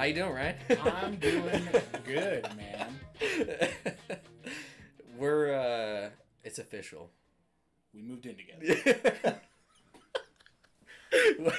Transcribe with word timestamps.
How 0.00 0.06
you 0.06 0.14
doing, 0.14 0.32
Ryan? 0.32 0.56
I'm 0.82 1.16
doing 1.16 1.68
good, 2.06 2.48
man. 2.56 2.98
We're 5.18 5.52
uh 5.52 6.08
it's 6.42 6.58
official. 6.58 7.10
We 7.92 8.00
moved 8.00 8.24
in 8.24 8.34
together. 8.34 9.42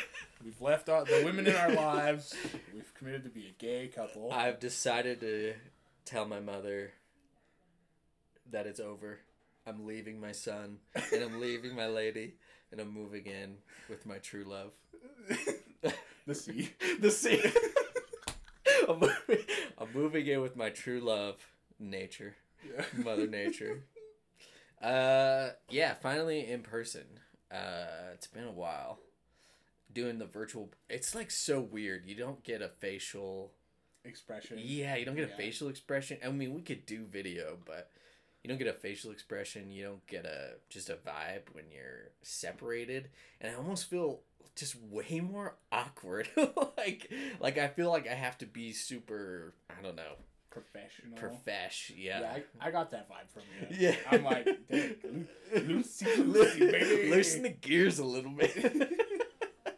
We've 0.44 0.60
left 0.60 0.90
all 0.90 1.06
the 1.06 1.22
women 1.24 1.46
in 1.46 1.56
our 1.56 1.72
lives. 1.72 2.34
We've 2.74 2.92
committed 2.96 3.26
to 3.26 3.30
be 3.30 3.46
a 3.46 3.64
gay 3.64 3.90
couple. 3.90 4.32
I've 4.32 4.60
decided 4.60 5.20
to 5.20 5.54
tell 6.06 6.26
my 6.26 6.40
mother 6.40 6.94
that 8.50 8.66
it's 8.66 8.80
over. 8.80 9.20
I'm 9.68 9.86
leaving 9.86 10.20
my 10.20 10.32
son 10.32 10.80
and 11.14 11.22
I'm 11.22 11.40
leaving 11.40 11.76
my 11.76 11.86
lady 11.86 12.34
and 12.72 12.82
I'm 12.82 12.92
moving 12.92 13.28
in 13.28 13.58
with 13.88 14.08
my 14.08 14.18
true 14.18 14.46
love. 14.46 14.72
the 16.26 16.34
sea. 16.34 16.72
The 17.00 17.12
sea. 17.12 17.40
I'm, 18.88 19.00
moving, 19.00 19.46
I'm 19.78 19.88
moving 19.94 20.28
in 20.28 20.42
with 20.42 20.56
my 20.56 20.70
true 20.70 21.00
love, 21.00 21.36
nature, 21.80 22.36
Yeah. 22.66 22.86
Mother 23.04 23.28
Nature. 23.28 23.84
Uh, 24.82 25.52
yeah, 25.70 25.94
finally 25.94 26.50
in 26.50 26.62
person. 26.64 27.04
Uh, 27.52 28.14
it's 28.16 28.26
been 28.26 28.46
a 28.46 28.52
while. 28.52 28.98
Doing 29.94 30.18
the 30.18 30.26
virtual, 30.26 30.72
it's 30.90 31.14
like 31.14 31.30
so 31.30 31.60
weird. 31.62 32.06
You 32.08 32.16
don't 32.16 32.44
get 32.44 32.62
a 32.64 32.70
facial. 32.80 33.52
Expression. 34.06 34.58
Yeah, 34.60 34.96
you 34.96 35.06
don't 35.06 35.16
get 35.16 35.26
a 35.28 35.32
Yeah. 35.32 35.38
facial 35.38 35.68
expression. 35.68 36.18
I 36.26 36.30
mean, 36.30 36.56
we 36.56 36.62
could 36.64 36.88
do 36.88 37.06
video, 37.06 37.60
but 37.64 37.92
you 38.44 38.48
don't 38.48 38.58
get 38.58 38.66
a 38.68 38.74
facial 38.74 39.12
expression. 39.12 39.70
You 39.70 39.84
don't 39.84 40.08
get 40.08 40.26
a 40.26 40.54
just 40.70 40.90
a 40.90 40.96
vibe 40.96 41.54
when 41.54 41.66
you're 41.70 42.10
separated, 42.24 43.10
and 43.40 43.52
I 43.52 43.56
almost 43.56 43.88
feel 43.88 44.22
just 44.56 44.76
way 44.90 45.20
more 45.22 45.56
awkward. 45.72 46.28
like, 46.78 47.12
like 47.40 47.58
I 47.58 47.68
feel 47.68 47.90
like 47.90 48.08
I 48.08 48.14
have 48.14 48.38
to 48.40 48.46
be 48.46 48.74
super. 48.74 49.54
I 49.70 49.82
don't 49.82 49.96
know, 49.96 50.14
Professional. 50.50 51.18
profesh. 51.18 51.92
yeah, 51.96 52.20
Yeah. 52.22 52.38
I, 52.62 52.68
I 52.68 52.72
got 52.72 52.92
that 52.92 53.10
vibe 53.10 53.30
from 53.34 53.44
you. 53.60 53.78
Yeah. 53.88 53.96
I'm 54.12 54.24
like, 54.24 54.46
"Dang, 54.70 54.96
Lu- 55.54 55.62
Lucy, 55.62 56.06
Lucy, 56.18 56.60
baby. 56.72 57.10
Loosen 57.10 57.44
the 57.44 57.50
gears 57.50 58.00
a 58.00 58.06
little 58.06 58.32
bit. 58.32 58.92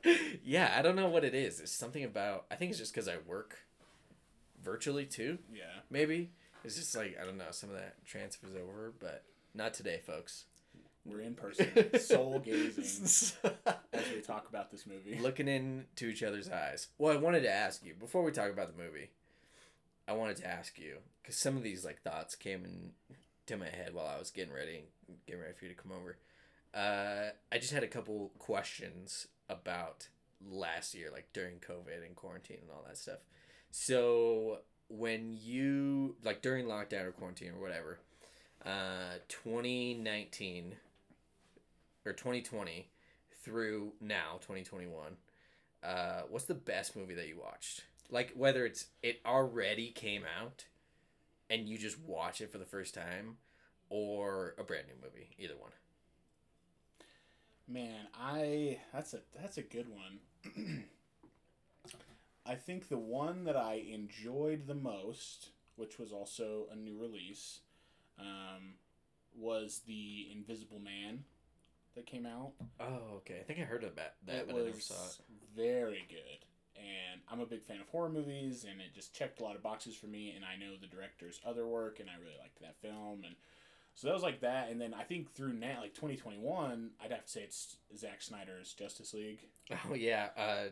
yeah, 0.44 0.74
I 0.78 0.82
don't 0.82 0.96
know 0.96 1.10
what 1.10 1.24
it 1.24 1.34
is. 1.36 1.60
It's 1.60 1.72
something 1.72 2.04
about. 2.04 2.46
I 2.52 2.56
think 2.56 2.72
it's 2.72 2.80
just 2.80 2.94
because 2.94 3.08
I 3.08 3.18
work 3.26 3.60
virtually 4.64 5.06
too. 5.06 5.38
Yeah. 5.54 5.64
Maybe 5.90 6.32
it's 6.64 6.76
just 6.76 6.96
like 6.96 7.18
I 7.22 7.26
don't 7.26 7.38
know. 7.38 7.52
Some 7.52 7.70
of 7.70 7.76
that 7.76 8.04
transfers 8.06 8.56
over, 8.56 8.94
but 9.00 9.24
not 9.54 9.74
today, 9.74 10.02
folks. 10.06 10.46
We're 11.06 11.22
in 11.22 11.36
person, 11.36 12.00
soul 12.00 12.40
gazing 12.40 12.84
as 13.94 14.06
we 14.14 14.22
talk 14.22 14.48
about 14.50 14.72
this 14.72 14.86
movie. 14.86 15.20
Looking 15.20 15.48
into 15.48 16.08
each 16.08 16.24
other's 16.24 16.50
eyes. 16.50 16.88
Well, 16.98 17.14
I 17.14 17.18
wanted 17.18 17.42
to 17.42 17.52
ask 17.52 17.84
you 17.84 17.94
before 18.00 18.24
we 18.24 18.32
talk 18.32 18.52
about 18.52 18.76
the 18.76 18.82
movie. 18.82 19.10
I 20.08 20.14
wanted 20.14 20.38
to 20.38 20.48
ask 20.48 20.78
you 20.80 20.98
because 21.22 21.38
some 21.38 21.58
of 21.58 21.64
these 21.64 21.84
like 21.86 22.02
thoughts 22.02 22.36
came 22.36 22.66
in 22.66 22.92
to 23.48 23.58
my 23.58 23.70
head 23.70 23.94
while 23.94 24.08
I 24.08 24.18
was 24.20 24.32
getting 24.32 24.54
ready, 24.54 24.86
getting 25.28 25.42
ready 25.42 25.54
for 25.54 25.66
you 25.66 25.74
to 25.74 25.82
come 25.82 25.92
over. 25.92 26.18
Uh, 26.74 27.32
I 27.52 27.58
just 27.58 27.74
had 27.74 27.84
a 27.84 27.88
couple 27.88 28.32
questions 28.40 29.28
about 29.50 30.08
last 30.50 30.94
year, 30.96 31.10
like 31.12 31.28
during 31.34 31.56
COVID 31.56 32.06
and 32.06 32.16
quarantine 32.16 32.60
and 32.62 32.72
all 32.72 32.84
that 32.88 32.98
stuff. 32.98 33.20
So 33.72 34.60
when 34.90 35.38
you 35.42 36.16
like 36.24 36.42
during 36.42 36.66
lockdown 36.66 37.06
or 37.06 37.12
quarantine 37.12 37.52
or 37.56 37.62
whatever, 37.62 38.00
uh, 38.66 39.18
twenty 39.28 39.94
nineteen 39.94 40.76
or 42.06 42.14
twenty 42.14 42.42
twenty 42.42 42.90
through 43.44 43.92
now 44.00 44.36
2021 44.42 45.18
uh 45.84 46.22
what's 46.30 46.46
the 46.46 46.54
best 46.54 46.96
movie 46.96 47.14
that 47.16 47.28
you 47.28 47.38
watched? 47.40 47.84
Like 48.10 48.32
whether 48.36 48.66
it's 48.66 48.88
it 49.02 49.20
already 49.26 49.90
came 49.92 50.24
out 50.40 50.66
and 51.50 51.68
you 51.68 51.78
just 51.78 52.00
watch 52.00 52.42
it 52.42 52.52
for 52.52 52.58
the 52.58 52.66
first 52.66 52.94
time 52.94 53.38
or 53.90 54.56
a 54.58 54.64
brand 54.64 54.86
new 54.88 54.96
movie 55.04 55.30
either 55.38 55.56
one. 55.60 55.72
Man, 57.68 58.08
I 58.14 58.80
that's 58.94 59.14
a 59.14 59.20
that's 59.40 59.58
a 59.58 59.62
good 59.62 59.88
one. 59.90 60.86
I 62.46 62.56
think 62.56 62.90
the 62.90 62.98
one 62.98 63.46
that 63.46 63.56
I 63.56 63.84
enjoyed 63.90 64.68
the 64.68 64.76
most, 64.76 65.50
which 65.78 65.98
was 65.98 66.12
also 66.12 66.68
a 66.72 66.76
new 66.76 67.00
release, 67.00 67.62
um, 68.20 68.76
was 69.34 69.82
the 69.88 70.28
Invisible 70.32 70.80
Man 70.80 71.24
that 71.96 72.06
came 72.06 72.26
out. 72.26 72.52
oh 72.80 73.18
okay 73.18 73.38
i 73.40 73.44
think 73.44 73.60
i 73.60 73.64
heard 73.64 73.84
about 73.84 74.14
that 74.26 74.36
it 74.36 74.48
but 74.48 74.56
was 74.56 74.64
i 74.64 74.68
never 74.68 74.80
saw 74.80 74.94
it 75.06 75.20
very 75.56 76.06
good, 76.10 76.46
and 76.76 77.22
I'm 77.32 77.40
a 77.40 77.46
big 77.46 77.64
fan 77.64 77.80
of 77.80 77.88
horror 77.90 78.10
movies, 78.10 78.66
and 78.70 78.82
it 78.82 78.94
just 78.96 79.14
checked 79.14 79.40
a 79.40 79.44
lot 79.44 79.56
of 79.56 79.62
boxes 79.62 79.96
for 79.96 80.08
me. 80.08 80.34
And 80.36 80.44
I 80.44 80.56
know 80.58 80.74
the 80.80 80.88
director's 80.88 81.40
other 81.46 81.68
work, 81.68 82.00
and 82.00 82.10
I 82.10 82.20
really 82.20 82.38
liked 82.42 82.60
that 82.62 82.76
film, 82.82 83.24
and 83.24 83.36
so 83.94 84.08
that 84.08 84.14
was 84.14 84.24
like 84.24 84.42
that. 84.42 84.70
And 84.72 84.82
then 84.82 84.94
I 84.94 85.04
think 85.04 85.32
through 85.32 85.54
now, 85.54 85.82
like 85.82 85.94
2021, 85.94 86.90
I'd 87.04 87.12
have 87.12 87.26
to 87.26 87.32
say 87.32 87.42
it's 87.42 87.78
Zack 87.96 88.22
Snyder's 88.24 88.74
Justice 88.74 89.14
League. 89.14 89.42
oh 89.90 89.94
yeah 89.94 90.30
uh 90.36 90.66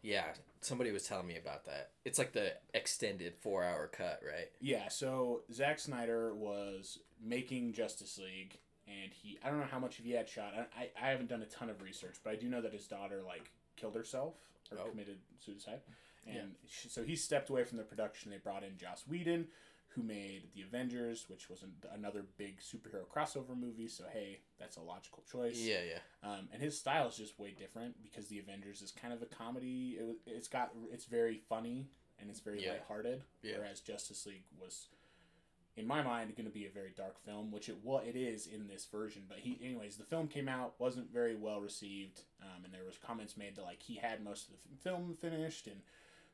yeah 0.00 0.24
somebody 0.60 0.92
was 0.92 1.02
telling 1.02 1.26
me 1.26 1.36
about 1.36 1.64
that 1.66 1.90
it's 2.04 2.18
like 2.18 2.32
the 2.32 2.52
extended 2.72 3.34
four 3.36 3.62
hour 3.64 3.86
cut 3.86 4.20
right 4.26 4.50
Yeah, 4.60 4.88
so 4.88 5.42
Zack 5.52 5.78
Snyder 5.78 6.34
was 6.34 7.00
making 7.22 7.72
Justice 7.72 8.18
League, 8.18 8.58
and 8.86 9.12
he 9.12 9.38
I 9.44 9.50
don't 9.50 9.60
know 9.60 9.66
how 9.70 9.78
much 9.78 9.98
of 9.98 10.04
he 10.04 10.12
had 10.12 10.28
shot. 10.28 10.52
I, 10.56 10.82
I, 10.82 10.90
I 11.06 11.10
haven't 11.10 11.28
done 11.28 11.42
a 11.42 11.46
ton 11.46 11.70
of 11.70 11.80
research, 11.82 12.16
but 12.22 12.32
I 12.32 12.36
do 12.36 12.48
know 12.48 12.60
that 12.60 12.72
his 12.72 12.86
daughter 12.86 13.20
like 13.26 13.50
killed 13.76 13.94
herself 13.94 14.34
or 14.72 14.78
Oh. 14.78 14.88
committed 14.90 15.18
suicide, 15.38 15.80
and 16.26 16.54
she, 16.66 16.88
so 16.88 17.02
he 17.02 17.16
stepped 17.16 17.50
away 17.50 17.64
from 17.64 17.78
the 17.78 17.84
production. 17.84 18.30
They 18.30 18.38
brought 18.38 18.62
in 18.64 18.76
Joss 18.78 19.04
Whedon, 19.06 19.46
who 19.88 20.02
made 20.02 20.44
the 20.54 20.62
Avengers, 20.62 21.26
which 21.28 21.48
was 21.50 21.62
an, 21.62 21.72
another 21.92 22.24
big 22.38 22.60
superhero 22.60 23.06
crossover 23.06 23.56
movie. 23.56 23.88
So 23.88 24.04
hey, 24.12 24.40
that's 24.58 24.76
a 24.76 24.80
logical 24.82 25.22
choice. 25.30 25.56
yeah 25.58 25.80
yeah 25.86 25.98
Um, 26.28 26.48
and 26.52 26.62
his 26.62 26.78
style 26.78 27.08
is 27.08 27.16
just 27.16 27.38
way 27.38 27.54
different 27.56 28.02
because 28.02 28.28
the 28.28 28.38
Avengers 28.38 28.80
is 28.82 28.90
kind 28.90 29.12
of 29.12 29.20
a 29.22 29.26
comedy. 29.26 29.96
It, 30.00 30.16
it's 30.26 30.48
got 30.48 30.70
it's 30.90 31.04
very 31.04 31.38
funny 31.48 31.88
and 32.20 32.30
it's 32.30 32.40
very 32.40 32.62
Yeah. 32.64 32.72
lighthearted. 32.72 33.22
Yeah. 33.42 33.58
Whereas 33.58 33.80
Justice 33.80 34.24
League 34.26 34.44
was, 34.58 34.86
in 35.76 35.86
my 35.86 36.02
mind, 36.02 36.34
going 36.36 36.46
to 36.46 36.52
be 36.52 36.66
a 36.66 36.70
very 36.70 36.92
dark 36.96 37.18
film, 37.24 37.50
which 37.50 37.68
it 37.68 37.76
what 37.82 38.06
it 38.06 38.16
is 38.16 38.46
in 38.46 38.68
this 38.68 38.86
version. 38.90 39.22
But 39.28 39.38
he, 39.38 39.58
anyways, 39.62 39.96
the 39.96 40.04
film 40.04 40.28
came 40.28 40.48
out 40.48 40.74
wasn't 40.78 41.12
very 41.12 41.34
well 41.34 41.60
received, 41.60 42.20
um, 42.42 42.64
and 42.64 42.72
there 42.72 42.84
was 42.84 42.96
comments 42.96 43.36
made 43.36 43.56
that 43.56 43.64
like 43.64 43.82
he 43.82 43.96
had 43.96 44.22
most 44.22 44.48
of 44.48 44.54
the 44.54 44.78
film 44.82 45.16
finished 45.20 45.66
and. 45.66 45.80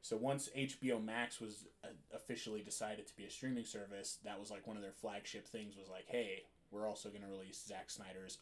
So 0.03 0.17
once 0.17 0.49
HBO 0.56 1.05
Max 1.05 1.43
was 1.43 1.67
uh, 1.84 1.89
officially 2.17 2.62
decided 2.62 3.06
to 3.06 3.17
be 3.17 3.25
a 3.25 3.31
streaming 3.31 3.67
service, 3.67 4.17
that 4.25 4.41
was 4.41 4.51
like 4.51 4.67
one 4.67 4.78
of 4.78 4.83
their 4.83 4.93
flagship 4.93 5.47
things 5.47 5.77
was 5.77 5.91
like, 5.91 6.07
hey, 6.07 6.45
we're 6.71 6.89
also 6.89 7.11
going 7.11 7.21
to 7.21 7.28
release 7.28 7.62
Zack 7.69 7.91
Snyder's 7.91 8.39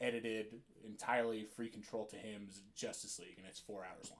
unedited, 0.00 0.46
entirely 0.84 1.44
free 1.44 1.68
control 1.68 2.06
to 2.06 2.16
him's 2.16 2.62
Justice 2.74 3.20
League, 3.20 3.36
and 3.38 3.46
it's 3.46 3.60
four 3.60 3.84
hours 3.84 4.10
long. 4.10 4.18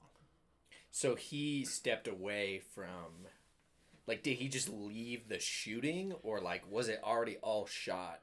so 0.93 1.17
he 1.17 1.65
stepped 1.65 2.07
away 2.07 2.61
from 2.73 3.27
like 4.07 4.23
did 4.23 4.37
he 4.39 4.49
just 4.49 4.69
leave 4.69 5.29
the 5.29 5.39
shooting 5.39 6.13
or 6.23 6.41
like 6.41 6.63
was 6.71 6.89
it 6.89 7.01
already 7.05 7.37
all 7.39 7.67
shot 7.67 8.21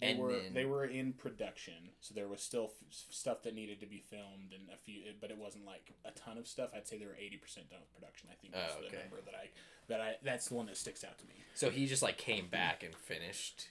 They 0.00 0.08
And 0.10 0.18
were 0.20 0.32
then- 0.32 0.52
they 0.52 0.66
were 0.66 0.84
in 0.84 1.14
production, 1.14 1.90
so 2.00 2.12
there 2.12 2.28
was 2.28 2.42
still 2.42 2.66
f- 2.66 2.86
stuff 3.10 3.42
that 3.44 3.54
needed 3.54 3.80
to 3.80 3.86
be 3.86 4.00
filmed, 4.10 4.52
and 4.52 4.68
a 4.70 4.76
few, 4.76 5.02
but 5.22 5.30
it 5.30 5.38
wasn't 5.38 5.64
like 5.64 5.90
a 6.04 6.10
ton 6.10 6.36
of 6.36 6.46
stuff. 6.46 6.68
I'd 6.76 6.86
say 6.86 6.98
they 6.98 7.06
were 7.06 7.16
eighty 7.16 7.38
percent 7.38 7.70
done 7.70 7.80
with 7.80 7.94
production. 7.94 8.28
I 8.30 8.34
think 8.34 8.52
oh, 8.54 8.58
that's 8.60 8.74
Oh, 8.78 8.82
the 8.90 8.96
number 8.98 9.22
that 9.24 9.34
I 9.34 9.48
that 9.88 10.00
I 10.02 10.16
that's 10.22 10.48
the 10.48 10.54
one 10.54 10.66
that 10.66 10.76
sticks 10.76 11.02
out 11.02 11.16
to 11.18 11.26
me. 11.26 11.34
So 11.54 11.70
he 11.70 11.86
just 11.86 12.02
like 12.02 12.18
came 12.18 12.48
back 12.48 12.82
and 12.82 12.94
finished 12.94 13.68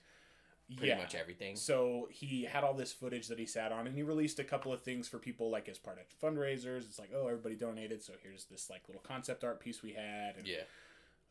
pretty 0.78 0.96
much 0.96 1.14
everything. 1.14 1.56
So 1.58 2.08
he 2.10 2.44
had 2.46 2.64
all 2.64 2.74
this 2.74 2.92
footage 2.92 3.28
that 3.28 3.38
he 3.38 3.46
sat 3.46 3.72
on, 3.72 3.86
and 3.86 3.96
he 3.96 4.02
released 4.02 4.40
a 4.40 4.44
couple 4.44 4.74
of 4.74 4.82
things 4.82 5.08
for 5.08 5.20
people 5.20 5.52
like 5.52 5.70
as 5.70 5.78
part 5.78 6.00
of 6.00 6.06
fundraisers. 6.20 6.86
It's 6.90 6.98
like, 6.98 7.12
oh, 7.14 7.28
everybody 7.28 7.54
donated, 7.56 8.02
so 8.02 8.14
here's 8.24 8.46
this 8.46 8.68
like 8.68 8.82
little 8.88 9.04
concept 9.04 9.44
art 9.44 9.60
piece 9.60 9.84
we 9.84 9.94
had, 9.94 10.38
and 10.38 10.48
Yeah. 10.48 10.64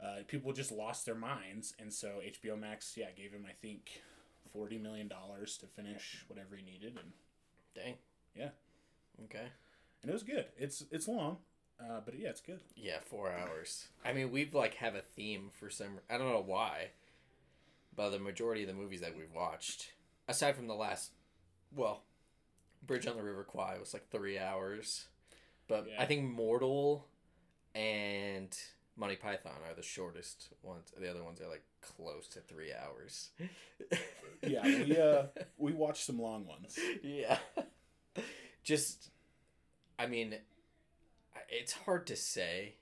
Uh, 0.02 0.22
people 0.26 0.52
just 0.52 0.72
lost 0.72 1.06
their 1.06 1.14
minds, 1.14 1.74
and 1.78 1.92
so 1.92 2.20
HBO 2.24 2.58
Max, 2.58 2.94
yeah, 2.96 3.10
gave 3.16 3.32
him 3.32 3.44
I 3.48 3.52
think 3.52 4.02
forty 4.52 4.78
million 4.78 5.08
dollars 5.08 5.56
to 5.58 5.66
finish 5.66 6.24
whatever 6.28 6.56
he 6.56 6.62
needed, 6.64 6.96
and 6.98 7.12
Dang. 7.74 7.94
yeah, 8.36 8.50
Okay. 9.24 9.46
and 10.02 10.10
it 10.10 10.12
was 10.12 10.22
good. 10.22 10.46
It's 10.58 10.84
it's 10.90 11.08
long, 11.08 11.38
uh, 11.80 12.00
but 12.04 12.18
yeah, 12.18 12.28
it's 12.28 12.40
good. 12.40 12.60
Yeah, 12.76 12.98
four 13.04 13.32
hours. 13.32 13.88
I 14.04 14.12
mean, 14.12 14.30
we've 14.30 14.54
like 14.54 14.74
have 14.74 14.94
a 14.94 15.02
theme 15.02 15.50
for 15.58 15.70
some. 15.70 15.98
I 16.10 16.18
don't 16.18 16.30
know 16.32 16.44
why, 16.44 16.90
but 17.96 18.10
the 18.10 18.18
majority 18.18 18.62
of 18.62 18.68
the 18.68 18.74
movies 18.74 19.00
that 19.00 19.16
we've 19.16 19.32
watched, 19.34 19.92
aside 20.28 20.54
from 20.56 20.66
the 20.68 20.74
last, 20.74 21.10
well, 21.74 22.02
Bridge 22.86 23.06
on 23.06 23.16
the 23.16 23.22
River 23.22 23.44
Kwai 23.44 23.78
was 23.78 23.92
like 23.94 24.08
three 24.10 24.38
hours, 24.38 25.06
but 25.68 25.86
Yeah. 25.88 26.02
I 26.02 26.06
think 26.06 26.24
Mortal 26.30 27.06
and 27.74 28.56
Monty 28.96 29.16
Python 29.16 29.52
are 29.68 29.74
the 29.74 29.82
shortest 29.82 30.48
ones. 30.62 30.92
The 30.98 31.10
other 31.10 31.24
ones 31.24 31.40
are 31.40 31.48
like 31.48 31.64
close 31.80 32.28
to 32.28 32.40
three 32.40 32.72
hours. 32.72 33.30
Yeah, 34.42 34.62
we 34.62 34.98
uh 34.98 35.22
we 35.56 35.72
watched 35.72 36.04
some 36.04 36.18
long 36.20 36.46
ones. 36.46 36.78
yeah. 37.02 37.38
Just, 38.62 39.10
I 39.98 40.06
mean, 40.06 40.34
it's 41.48 41.72
hard 41.72 42.06
to 42.08 42.16
say 42.16 42.74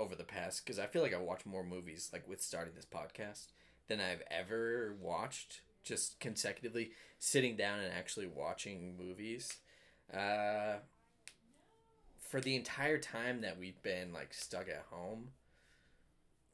over 0.00 0.16
the 0.16 0.24
past 0.24 0.64
because 0.64 0.80
I 0.80 0.86
feel 0.86 1.02
like 1.02 1.14
I 1.14 1.18
watch 1.18 1.46
more 1.46 1.62
movies 1.62 2.10
like 2.12 2.26
with 2.28 2.42
starting 2.42 2.74
this 2.74 2.86
podcast 2.86 3.48
than 3.88 4.00
I've 4.00 4.22
ever 4.30 4.96
watched 5.00 5.60
just 5.84 6.18
consecutively 6.20 6.90
sitting 7.18 7.56
down 7.56 7.80
and 7.80 7.92
actually 7.92 8.26
watching 8.26 8.96
movies. 8.98 9.58
Uh, 10.12 10.78
for 12.30 12.40
the 12.40 12.54
entire 12.54 12.96
time 12.96 13.40
that 13.40 13.58
we've 13.58 13.82
been 13.82 14.12
like 14.12 14.32
stuck 14.32 14.68
at 14.68 14.84
home, 14.90 15.30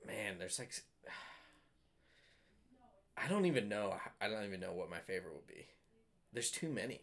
man, 0.06 0.38
there's 0.38 0.58
like 0.58 0.73
I 3.19 3.28
don't 3.28 3.46
even 3.46 3.69
know. 3.69 3.94
I 4.20 4.28
don't 4.28 4.44
even 4.44 4.61
know 4.61 4.73
what 4.73 4.90
my 4.90 5.00
favorite 5.00 5.34
would 5.34 5.46
be. 5.46 5.67
There's 6.32 6.50
too 6.50 6.69
many. 6.69 7.02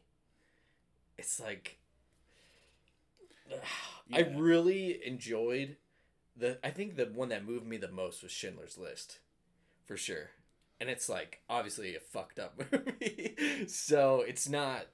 It's 1.17 1.39
like 1.39 1.77
I 4.13 4.21
really 4.21 5.05
enjoyed 5.05 5.77
the. 6.35 6.57
I 6.65 6.71
think 6.71 6.95
the 6.95 7.05
one 7.05 7.29
that 7.29 7.45
moved 7.45 7.67
me 7.67 7.77
the 7.77 7.91
most 7.91 8.23
was 8.23 8.31
Schindler's 8.31 8.77
List, 8.77 9.19
for 9.85 9.97
sure. 9.97 10.31
And 10.79 10.89
it's 10.89 11.07
like 11.07 11.41
obviously 11.47 11.95
a 11.95 11.99
fucked 11.99 12.39
up 12.39 12.59
movie, 12.71 13.67
so 13.67 14.23
it's 14.27 14.49
not. 14.49 14.87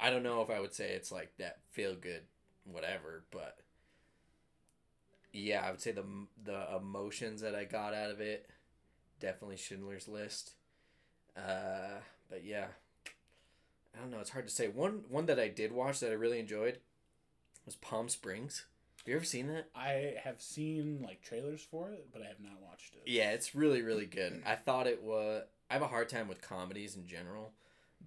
I 0.00 0.10
don't 0.10 0.24
know 0.24 0.42
if 0.42 0.50
I 0.50 0.58
would 0.58 0.74
say 0.74 0.90
it's 0.90 1.12
like 1.12 1.32
that 1.38 1.58
feel 1.70 1.94
good, 1.94 2.22
whatever, 2.64 3.24
but 3.30 3.58
yeah, 5.32 5.64
I 5.66 5.70
would 5.70 5.80
say 5.80 5.92
the 5.92 6.04
the 6.44 6.76
emotions 6.76 7.40
that 7.40 7.54
I 7.54 7.64
got 7.64 7.94
out 7.94 8.10
of 8.10 8.20
it, 8.20 8.48
definitely 9.20 9.56
Schindler's 9.56 10.08
List. 10.08 10.52
Uh, 11.36 12.00
but 12.28 12.44
yeah, 12.44 12.66
I 13.96 14.00
don't 14.00 14.10
know. 14.10 14.20
It's 14.20 14.30
hard 14.30 14.46
to 14.46 14.52
say. 14.52 14.68
One 14.68 15.04
one 15.08 15.26
that 15.26 15.40
I 15.40 15.48
did 15.48 15.72
watch 15.72 16.00
that 16.00 16.10
I 16.10 16.14
really 16.14 16.38
enjoyed 16.38 16.78
was 17.64 17.76
Palm 17.76 18.08
Springs. 18.08 18.66
Have 18.98 19.08
you 19.08 19.16
ever 19.16 19.24
seen 19.24 19.48
that? 19.48 19.68
I 19.74 20.14
have 20.22 20.40
seen 20.40 21.00
like 21.02 21.22
trailers 21.22 21.62
for 21.62 21.90
it, 21.90 22.08
but 22.12 22.22
I 22.22 22.26
have 22.26 22.40
not 22.40 22.60
watched 22.62 22.94
it. 22.94 23.02
Yeah, 23.06 23.30
it's 23.30 23.54
really 23.54 23.82
really 23.82 24.06
good. 24.06 24.42
I 24.46 24.54
thought 24.54 24.86
it 24.86 25.02
was. 25.02 25.44
I 25.70 25.74
have 25.74 25.82
a 25.82 25.88
hard 25.88 26.08
time 26.10 26.28
with 26.28 26.42
comedies 26.42 26.96
in 26.96 27.06
general, 27.06 27.52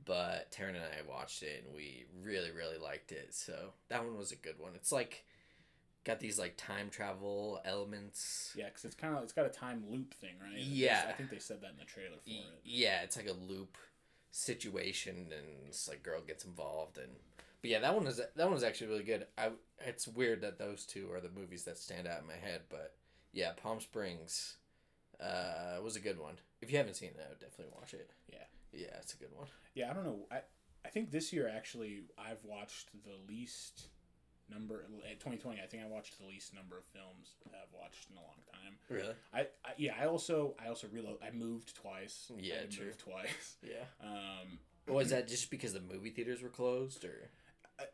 but 0.06 0.52
Taryn 0.52 0.70
and 0.70 0.78
I 0.78 1.10
watched 1.10 1.44
it 1.44 1.64
and 1.66 1.76
we 1.76 2.06
really 2.22 2.52
really 2.52 2.78
liked 2.78 3.12
it. 3.12 3.34
So 3.34 3.74
that 3.90 4.04
one 4.04 4.18
was 4.18 4.32
a 4.32 4.36
good 4.36 4.60
one. 4.60 4.72
It's 4.76 4.92
like 4.92 5.24
got 6.06 6.20
these 6.20 6.40
like 6.40 6.56
time 6.58 6.90
travel 6.90 7.60
elements. 7.66 8.54
Yeah, 8.56 8.66
because 8.66 8.86
it's 8.86 8.96
kind 8.96 9.16
of 9.16 9.24
it's 9.24 9.34
got 9.34 9.46
a 9.46 9.50
time 9.50 9.84
loop 9.90 10.14
thing, 10.14 10.36
right? 10.42 10.58
Yeah. 10.58 11.06
I 11.10 11.14
think 11.14 11.30
they 11.30 11.40
said 11.40 11.62
that 11.62 11.72
in 11.72 11.78
the 11.78 11.86
trailer 11.86 12.18
for 12.24 12.30
it. 12.30 12.62
Yeah, 12.64 13.02
it's 13.02 13.18
like 13.18 13.28
a 13.28 13.34
loop 13.34 13.78
situation, 14.32 15.16
and 15.32 15.68
this 15.68 15.88
like 15.88 16.04
girl 16.04 16.22
gets 16.22 16.46
involved, 16.46 16.98
and 16.98 17.12
but 17.62 17.70
yeah, 17.70 17.80
that 17.80 17.96
one 17.96 18.08
is 18.08 18.18
that 18.18 18.36
one 18.38 18.54
was 18.54 18.64
actually 18.64 18.88
really 18.88 19.04
good. 19.04 19.26
I 19.38 19.50
it's 19.80 20.08
weird 20.08 20.42
that 20.42 20.60
those 20.60 20.86
two 20.86 21.12
are 21.12 21.20
the 21.20 21.30
movies 21.30 21.64
that 21.64 21.78
stand 21.78 22.08
out 22.08 22.22
in 22.22 22.28
my 22.28 22.34
head, 22.34 22.62
but 22.70 22.94
yeah, 23.34 23.52
Palm 23.62 23.80
Springs, 23.82 24.58
uh, 25.20 25.82
was 25.84 25.96
a 25.96 26.00
good 26.00 26.20
one. 26.20 26.36
If 26.62 26.72
you 26.72 26.78
haven't 26.78 26.96
seen 26.96 27.10
it, 27.10 27.24
I 27.26 27.30
would 27.30 27.40
definitely 27.40 27.74
watch 27.78 27.94
it. 27.94 28.10
Yeah. 28.32 28.38
Yeah, 28.76 28.98
it's 29.02 29.14
a 29.14 29.18
good 29.18 29.32
one. 29.36 29.48
Yeah, 29.74 29.92
I 29.92 29.94
don't 29.94 30.06
know. 30.06 30.20
I 30.32 30.40
I 30.86 30.90
think 30.90 31.12
this 31.12 31.34
year 31.34 31.50
actually 31.54 32.04
I've 32.18 32.44
watched 32.44 32.90
the 33.04 33.16
least 33.28 33.88
number 34.50 34.86
at 35.10 35.20
2020. 35.20 35.60
I 35.62 35.66
think 35.66 35.84
I 35.84 35.88
watched 35.88 36.20
the 36.20 36.26
least 36.26 36.54
number 36.54 36.78
of 36.78 36.86
films 36.86 37.34
I've 37.48 37.74
watched 37.74 38.10
in 38.12 38.18
a 38.18 38.22
long 38.22 38.42
time. 38.52 38.76
Really? 38.90 39.16
I, 39.34 39.42
I 39.68 39.74
yeah. 39.78 39.94
I 40.00 40.06
also 40.06 40.56
I 40.64 40.70
also 40.70 40.88
reload. 40.92 41.18
I 41.26 41.32
moved 41.36 41.76
twice. 41.76 42.32
Yeah, 42.38 42.62
to 42.62 42.68
true. 42.68 42.92
twice. 42.98 43.56
Yeah. 43.64 43.86
Um, 44.04 44.60
Was 44.94 45.10
that 45.10 45.28
just 45.28 45.50
because 45.50 45.74
the 45.74 45.82
movie 45.82 46.12
theaters 46.12 46.44
were 46.44 46.50
closed, 46.50 47.04
or? 47.04 47.30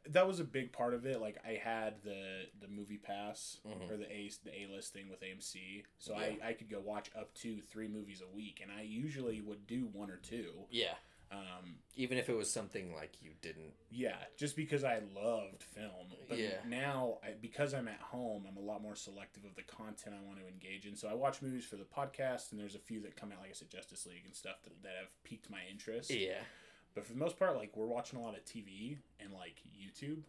That 0.10 0.28
was 0.28 0.39
a 0.39 0.44
big 0.44 0.72
part 0.72 0.94
of 0.94 1.06
it. 1.06 1.19
Like 1.19 1.38
I 1.45 1.54
had 1.54 2.04
the 2.04 2.45
the 2.60 2.68
movie 2.68 2.98
pass 2.98 3.57
Mhm. 3.66 3.89
or 3.89 3.98
the 3.98 4.12
A 4.12 4.30
the 4.44 4.62
A 4.62 4.68
list 4.68 4.94
thing 4.94 5.10
with 5.10 5.22
AMC, 5.24 5.83
so 5.98 6.13
Yeah. 6.13 6.19
I 6.44 6.50
I 6.50 6.54
could 6.54 6.69
go 6.69 6.80
watch 6.80 7.10
up 7.16 7.33
to 7.36 7.62
three 7.62 7.88
movies 7.88 8.22
a 8.22 8.28
week, 8.28 8.60
and 8.62 8.72
I 8.72 8.81
usually 8.81 9.42
would 9.42 9.66
do 9.68 9.88
one 9.88 10.12
or 10.12 10.18
two. 10.18 10.66
Yeah. 10.69 10.95
Um, 11.31 11.80
Even 11.95 12.18
if 12.18 12.28
it 12.28 12.33
was 12.33 12.51
something 12.51 12.94
like 12.94 13.22
you 13.22 13.31
didn't. 13.42 13.74
yeah, 13.89 14.25
just 14.36 14.54
because 14.57 14.83
I 14.83 15.00
loved 15.00 15.63
film. 15.63 16.13
But 16.27 16.38
Yeah. 16.38 16.62
now, 16.66 17.19
I, 17.24 17.31
because 17.31 17.74
I'm 17.74 17.88
at 17.88 18.01
home, 18.01 18.45
I'm 18.45 18.57
a 18.57 18.62
lot 18.62 18.81
more 18.81 18.98
selective 18.98 19.45
of 19.45 19.56
the 19.56 19.63
content 19.63 20.13
I 20.13 20.19
want 20.24 20.39
to 20.39 20.48
engage 20.50 20.86
in. 20.86 20.94
So 20.98 21.07
I 21.07 21.13
watch 21.13 21.42
movies 21.42 21.66
for 21.66 21.77
the 21.77 21.86
podcast, 21.86 22.51
and 22.51 22.60
there's 22.60 22.75
a 22.75 22.80
few 22.80 23.00
that 23.04 23.16
come 23.16 23.31
out, 23.31 23.39
like 23.39 23.50
I 23.50 23.54
said, 23.54 23.69
Justice 23.69 24.06
League 24.06 24.25
and 24.25 24.36
stuff 24.36 24.62
that, 24.63 24.84
that 24.84 24.98
have 24.98 25.24
piqued 25.24 25.50
my 25.50 25.66
interest. 25.68 26.10
Yeah. 26.10 26.44
But 26.93 27.05
for 27.05 27.13
the 27.13 27.19
most 27.19 27.38
part, 27.39 27.55
like 27.55 27.75
we're 27.75 27.85
watching 27.88 28.19
a 28.19 28.21
lot 28.21 28.35
of 28.38 28.43
TV 28.45 28.97
and 29.19 29.33
like 29.33 29.61
YouTube, 29.79 30.23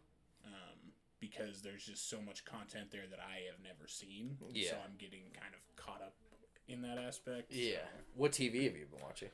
um, 0.44 0.92
because 1.20 1.62
there's 1.62 1.84
just 1.84 2.08
so 2.08 2.20
much 2.20 2.44
content 2.44 2.90
there 2.90 3.06
that 3.10 3.18
I 3.20 3.46
have 3.50 3.62
never 3.62 3.88
seen. 3.88 4.36
Yeah. 4.52 4.70
So 4.70 4.76
I'm 4.84 4.94
getting 4.98 5.22
kind 5.40 5.54
of 5.54 5.76
caught 5.84 6.02
up 6.02 6.14
in 6.68 6.82
that 6.82 6.98
aspect. 6.98 7.52
Yeah. 7.52 7.78
What 8.14 8.32
TV 8.32 8.64
have 8.64 8.76
you 8.76 8.86
been 8.90 9.02
watching? 9.02 9.30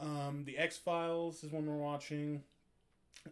Um, 0.00 0.44
the 0.44 0.56
X 0.58 0.78
Files 0.78 1.44
is 1.44 1.52
one 1.52 1.66
we're 1.66 1.76
watching. 1.76 2.42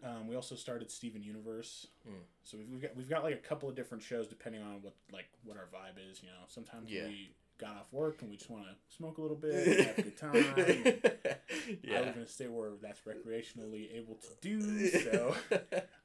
Um, 0.03 0.27
we 0.27 0.35
also 0.35 0.55
started 0.55 0.89
Steven 0.89 1.21
Universe, 1.21 1.87
Hmm. 2.07 2.13
so 2.43 2.57
we've, 2.57 2.69
we've 2.69 2.81
got 2.81 2.95
we've 2.95 3.09
got 3.09 3.23
like 3.23 3.33
a 3.33 3.37
couple 3.37 3.67
of 3.67 3.75
different 3.75 4.01
shows 4.01 4.25
depending 4.27 4.61
on 4.61 4.81
what 4.81 4.93
like 5.11 5.25
what 5.43 5.57
our 5.57 5.65
vibe 5.65 5.97
is. 6.09 6.21
You 6.23 6.29
know, 6.29 6.43
sometimes 6.47 6.89
Yeah. 6.89 7.07
we 7.07 7.31
got 7.61 7.75
off 7.75 7.93
work 7.93 8.21
and 8.21 8.31
we 8.31 8.37
just 8.37 8.49
want 8.49 8.63
to 8.63 8.95
smoke 8.95 9.19
a 9.19 9.21
little 9.21 9.37
bit, 9.37 9.67
and 9.67 9.87
have 9.87 9.97
a 9.99 10.01
good 10.01 10.17
time. 10.17 10.31
I 10.57 11.77
yeah. 11.83 11.99
live 12.01 12.17
in 12.17 12.23
a 12.23 12.27
state 12.27 12.51
where 12.51 12.71
that's 12.81 13.01
recreationally 13.01 13.95
able 13.95 14.15
to 14.15 14.27
do 14.41 14.87
so. 14.89 15.35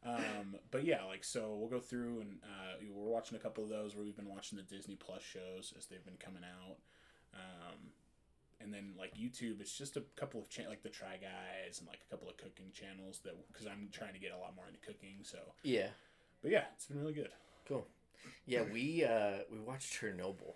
Um, 0.07 0.55
but 0.71 0.85
yeah, 0.85 1.03
like 1.03 1.25
so 1.25 1.57
we'll 1.59 1.69
go 1.69 1.81
through 1.81 2.21
and 2.21 2.39
uh, 2.45 2.77
we're 2.95 3.11
watching 3.11 3.37
a 3.37 3.41
couple 3.41 3.65
of 3.65 3.71
those 3.71 3.97
where 3.97 4.05
we've 4.05 4.15
been 4.15 4.29
watching 4.29 4.57
the 4.57 4.63
Disney 4.63 4.95
Plus 4.95 5.21
shows 5.21 5.75
as 5.77 5.87
they've 5.87 6.05
been 6.05 6.17
coming 6.17 6.45
out. 6.45 6.77
Um, 7.35 7.91
and 8.61 8.73
then 8.73 8.93
like 8.97 9.17
YouTube, 9.17 9.61
it's 9.61 9.77
just 9.77 9.97
a 9.97 10.05
couple 10.15 10.41
of 10.41 10.49
cha- 10.49 10.69
like 10.69 10.85
the 10.85 10.91
Try 10.91 11.17
Guys 11.17 11.81
and 11.81 11.89
like 11.89 12.03
a 12.09 12.11
couple 12.11 12.29
of 12.29 12.37
cooking 12.37 12.67
channels 12.73 13.19
that 13.25 13.35
because 13.53 13.67
I'm 13.67 13.89
trying 13.91 14.13
to 14.13 14.21
get 14.21 14.31
a 14.31 14.39
lot 14.39 14.55
more 14.55 14.67
into 14.69 14.79
cooking. 14.79 15.19
So, 15.23 15.39
yeah. 15.65 15.89
but 16.41 16.53
yeah, 16.53 16.65
it's 16.77 16.87
been 16.87 17.01
really 17.01 17.13
good. 17.13 17.31
Cool. 17.67 17.85
Yeah, 18.47 18.63
we 18.73 19.05
uh 19.05 19.39
we 19.51 19.59
watched 19.59 19.93
Chernobyl. 19.93 20.55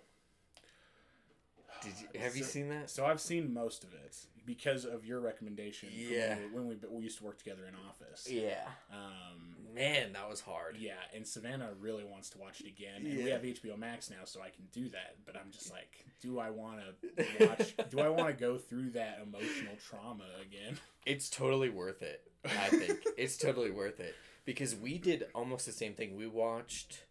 Did 1.81 1.93
you 1.99 2.19
have 2.19 2.35
you 2.35 2.43
seen 2.43 2.69
that? 2.69 2.89
So 2.89 3.05
I've 3.05 3.21
seen 3.21 3.53
most 3.53 3.83
of 3.83 3.93
it 3.93 4.15
because 4.45 4.85
of 4.85 5.05
your 5.05 5.19
recommendation. 5.19 5.89
Yeah. 5.93 6.35
When 6.51 6.67
we, 6.67 6.75
when 6.75 6.79
we 6.91 6.97
we 6.97 7.03
used 7.03 7.17
to 7.19 7.23
work 7.23 7.37
together 7.37 7.63
in 7.67 7.73
office. 7.87 8.27
Yeah. 8.29 8.67
Um, 8.91 9.55
Man, 9.73 10.13
that 10.13 10.29
was 10.29 10.41
hard. 10.41 10.75
Yeah, 10.77 10.93
and 11.15 11.25
Savannah 11.25 11.69
really 11.79 12.03
wants 12.03 12.29
to 12.31 12.37
watch 12.37 12.59
it 12.59 12.67
again, 12.67 13.05
and 13.05 13.23
we 13.23 13.29
have 13.29 13.41
HBO 13.41 13.77
Max 13.77 14.09
now, 14.09 14.25
so 14.25 14.41
I 14.41 14.49
can 14.49 14.65
do 14.73 14.89
that. 14.89 15.15
But 15.25 15.37
I'm 15.37 15.49
just 15.51 15.71
like, 15.71 16.05
do 16.21 16.39
I 16.39 16.49
want 16.49 16.81
to 16.81 17.25
watch? 17.47 17.75
do 17.89 17.99
I 17.99 18.09
want 18.09 18.27
to 18.27 18.33
go 18.33 18.57
through 18.57 18.91
that 18.91 19.19
emotional 19.25 19.75
trauma 19.87 20.25
again? 20.41 20.77
It's 21.05 21.29
totally 21.29 21.69
worth 21.69 22.01
it. 22.01 22.21
I 22.45 22.67
think 22.67 22.99
it's 23.17 23.37
totally 23.37 23.71
worth 23.71 23.99
it 23.99 24.15
because 24.43 24.75
we 24.75 24.97
did 24.97 25.25
almost 25.33 25.65
the 25.65 25.71
same 25.71 25.93
thing. 25.93 26.17
We 26.17 26.27
watched 26.27 27.03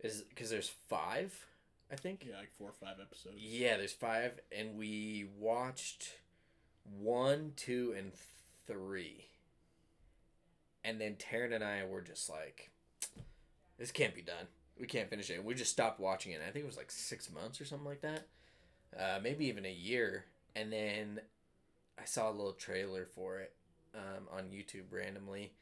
is 0.00 0.22
because 0.22 0.50
there's 0.50 0.72
five, 0.88 1.46
I 1.90 1.96
think. 1.96 2.26
Yeah, 2.28 2.36
like 2.38 2.52
four 2.58 2.68
or 2.68 2.72
five 2.72 2.96
episodes. 3.00 3.36
Yeah, 3.38 3.76
there's 3.76 3.92
five, 3.92 4.40
and 4.56 4.76
we 4.76 5.26
watched 5.38 6.12
one, 7.00 7.52
two, 7.56 7.94
and 7.96 8.12
three. 8.66 9.26
And 10.84 11.00
then 11.00 11.16
Taryn 11.16 11.54
and 11.54 11.64
I 11.64 11.84
were 11.84 12.00
just 12.00 12.30
like, 12.30 12.70
this 13.78 13.90
can't 13.90 14.14
be 14.14 14.22
done. 14.22 14.46
We 14.78 14.86
can't 14.86 15.10
finish 15.10 15.30
it. 15.30 15.34
And 15.34 15.44
we 15.44 15.54
just 15.54 15.72
stopped 15.72 15.98
watching 15.98 16.32
it. 16.32 16.40
I 16.46 16.50
think 16.50 16.64
it 16.64 16.68
was 16.68 16.76
like 16.76 16.90
six 16.90 17.30
months 17.32 17.60
or 17.60 17.64
something 17.64 17.86
like 17.86 18.02
that. 18.02 18.26
Uh, 18.98 19.18
maybe 19.22 19.46
even 19.46 19.66
a 19.66 19.72
year. 19.72 20.26
And 20.54 20.72
then 20.72 21.20
I 22.00 22.04
saw 22.04 22.30
a 22.30 22.32
little 22.32 22.52
trailer 22.52 23.06
for 23.06 23.40
it 23.40 23.52
um, 23.94 24.28
on 24.30 24.44
YouTube 24.44 24.92
randomly. 24.92 25.52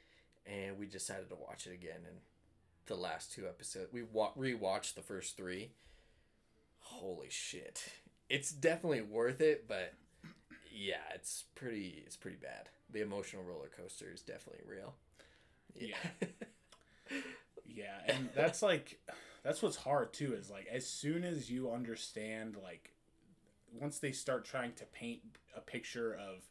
And 0.46 0.78
we 0.78 0.86
decided 0.86 1.30
to 1.30 1.36
watch 1.36 1.66
it 1.66 1.72
again. 1.72 2.00
And 2.06 2.18
the 2.86 2.96
last 2.96 3.32
two 3.32 3.46
episodes, 3.46 3.92
we 3.92 4.02
wa- 4.02 4.34
rewatched 4.38 4.94
the 4.94 5.00
first 5.00 5.36
three 5.36 5.70
holy 6.84 7.28
shit 7.30 7.82
it's 8.30 8.50
definitely 8.52 9.00
worth 9.02 9.40
it 9.40 9.66
but 9.68 9.92
yeah 10.72 10.96
it's 11.14 11.44
pretty 11.54 12.02
it's 12.06 12.16
pretty 12.16 12.36
bad 12.36 12.68
the 12.90 13.00
emotional 13.00 13.42
roller 13.42 13.70
coaster 13.76 14.06
is 14.12 14.22
definitely 14.22 14.62
real 14.68 14.94
Yeah. 15.74 15.96
Yeah, 17.66 17.98
and 18.06 18.28
that's 18.36 18.62
like, 18.62 19.00
that's 19.42 19.60
what's 19.62 19.76
hard 19.76 20.12
too. 20.12 20.34
Is 20.34 20.48
like 20.50 20.68
as 20.70 20.86
soon 20.86 21.24
as 21.24 21.50
you 21.50 21.70
understand, 21.72 22.56
like, 22.62 22.92
once 23.80 23.98
they 23.98 24.12
start 24.12 24.44
trying 24.44 24.72
to 24.74 24.84
paint 24.86 25.20
a 25.56 25.60
picture 25.60 26.14
of 26.14 26.44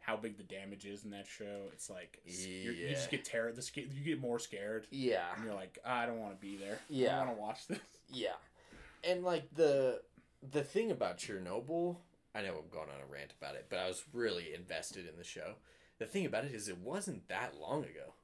how 0.00 0.16
big 0.16 0.36
the 0.36 0.42
damage 0.42 0.84
is 0.84 1.04
in 1.04 1.10
that 1.10 1.26
show, 1.26 1.68
it's 1.72 1.88
like 1.88 2.20
you're, 2.26 2.72
you 2.72 2.88
just 2.88 3.04
Yeah. 3.12 3.18
get 3.18 3.24
terror. 3.24 3.52
The 3.52 3.70
you 3.76 4.04
get 4.04 4.20
more 4.20 4.38
scared. 4.40 4.86
yeah 4.90 5.26
and 5.36 5.44
you're 5.44 5.54
like, 5.54 5.78
"Ah, 5.84 6.00
I 6.00 6.06
don't 6.06 6.18
want 6.18 6.34
to 6.34 6.40
be 6.40 6.56
there. 6.56 6.78
Yeah. 6.88 7.20
I 7.20 7.24
want 7.24 7.36
to 7.36 7.40
watch 7.42 7.66
this. 7.68 7.78
yeah 8.12 8.32
and 9.06 9.24
like 9.24 9.54
the 9.54 10.00
the 10.52 10.62
thing 10.62 10.90
about 10.90 11.18
chernobyl 11.18 11.96
i 12.34 12.42
know 12.42 12.54
i'm 12.58 12.68
going 12.70 12.88
on 12.88 13.00
a 13.02 13.10
rant 13.12 13.32
about 13.40 13.54
it 13.54 13.66
but 13.70 13.78
i 13.78 13.86
was 13.88 14.04
really 14.12 14.52
invested 14.54 15.06
in 15.08 15.16
the 15.16 15.24
show. 15.24 15.54
The 15.98 16.06
thing 16.06 16.26
about 16.26 16.44
it 16.44 16.52
is 16.52 16.68
it 16.68 16.78
wasn't 16.78 17.28
that 17.28 17.54
long 17.60 17.84
ago. 17.84 18.14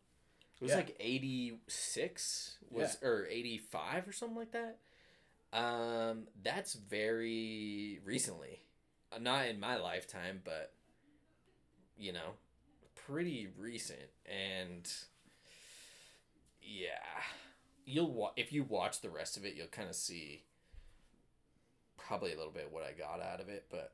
It 0.60 0.62
was 0.64 0.70
Yeah. 0.70 0.76
like 0.78 0.96
86 0.99 2.58
was 2.68 2.99
or 3.00 3.26
85 3.30 4.08
or 4.08 4.12
something 4.12 4.37
like 4.37 4.50
that. 4.50 4.78
Um, 5.52 6.26
that's 6.42 6.75
very 6.75 8.00
recently, 8.04 8.64
Uh, 9.12 9.18
not 9.18 9.46
in 9.46 9.60
my 9.60 9.76
lifetime, 9.76 10.42
but 10.44 10.72
you 11.96 12.12
know, 12.12 12.34
pretty 13.06 13.46
recent. 13.56 14.10
And 14.26 14.90
yeah, 16.60 17.22
you'll 17.84 18.12
wa- 18.12 18.32
if 18.37 18.52
you 18.52 18.64
watch 18.64 19.00
the 19.00 19.10
rest 19.10 19.37
of 19.37 19.44
it, 19.44 19.54
you'll 19.54 19.66
kind 19.68 19.88
of 19.88 19.94
see 19.94 20.44
probably 22.10 22.32
a 22.32 22.36
little 22.36 22.50
bit 22.50 22.72
what 22.72 22.82
I 22.82 22.90
got 22.90 23.24
out 23.24 23.40
of 23.40 23.48
it, 23.48 23.66
but 23.70 23.92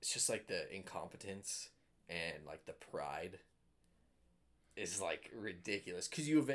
it's 0.00 0.12
just 0.12 0.30
like 0.30 0.46
the 0.46 0.72
incompetence 0.72 1.70
and 2.08 2.46
like 2.46 2.66
the 2.66 2.72
pride 2.72 3.40
is 4.76 5.00
like 5.00 5.28
ridiculous. 5.36 6.06
Because 6.06 6.28
you've 6.28 6.48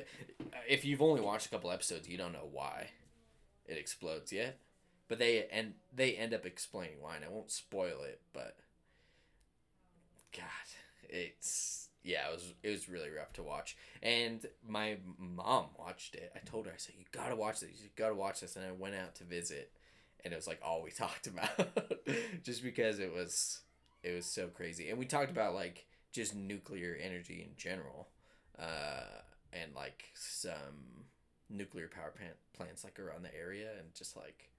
if 0.65 0.86
you've 0.86 1.01
only 1.01 1.19
watched 1.19 1.48
a 1.48 1.50
couple 1.50 1.69
episodes 1.69 2.08
you 2.08 2.17
don't 2.17 2.31
know 2.31 2.48
why 2.50 2.88
it 3.65 3.77
explodes 3.77 4.31
yet. 4.31 4.60
But 5.10 5.19
they 5.19 5.46
and 5.51 5.74
they 5.93 6.13
end 6.13 6.34
up 6.34 6.46
explaining 6.46 7.01
why 7.01 7.17
and 7.17 7.25
i 7.25 7.27
won't 7.27 7.51
spoil 7.51 8.03
it 8.03 8.22
but 8.31 8.55
god 10.34 10.46
it's 11.10 11.89
yeah 12.01 12.29
it 12.29 12.31
was 12.31 12.53
it 12.63 12.69
was 12.69 12.88
really 12.88 13.10
rough 13.10 13.34
to 13.34 13.43
watch. 13.43 13.75
And 14.01 14.46
my 14.65 15.00
mom 15.17 15.65
watched 15.77 16.15
it. 16.15 16.31
I 16.34 16.39
told 16.50 16.65
her 16.67 16.72
i 16.72 16.77
said 16.77 16.96
you 16.98 17.03
gotta 17.12 17.36
watch 17.36 17.60
this. 17.60 17.72
You 17.84 17.89
gotta 17.98 18.15
watch 18.15 18.39
this. 18.39 18.55
And 18.55 18.63
i 18.63 18.72
went 18.72 18.96
out 18.96 19.15
to 19.15 19.25
visit 19.25 19.74
and 20.24 20.34
it 20.34 20.36
was 20.36 20.48
like 20.48 20.60
all 20.64 20.82
we 20.82 20.92
talked 21.06 21.28
about. 21.28 21.50
Just 22.44 22.64
because 22.64 23.00
it 23.00 23.14
was 23.14 23.62
it 24.04 24.16
was 24.16 24.26
so 24.26 24.48
crazy. 24.48 24.90
And 24.90 24.98
we 25.00 25.06
talked 25.06 25.32
about 25.32 25.54
like 25.54 25.86
just 26.12 26.36
nuclear 26.36 26.98
energy 27.00 27.46
in 27.48 27.56
general 27.56 28.08
uh 28.58 29.22
and 29.54 29.74
like 29.76 30.06
some 30.16 31.06
nuclear 31.50 31.88
power 31.88 32.12
plant 32.16 32.36
plants 32.54 32.84
like 32.84 33.00
around 33.00 33.24
the 33.24 33.36
area 33.36 33.70
and 33.78 33.94
just 33.96 34.16
like 34.16 34.50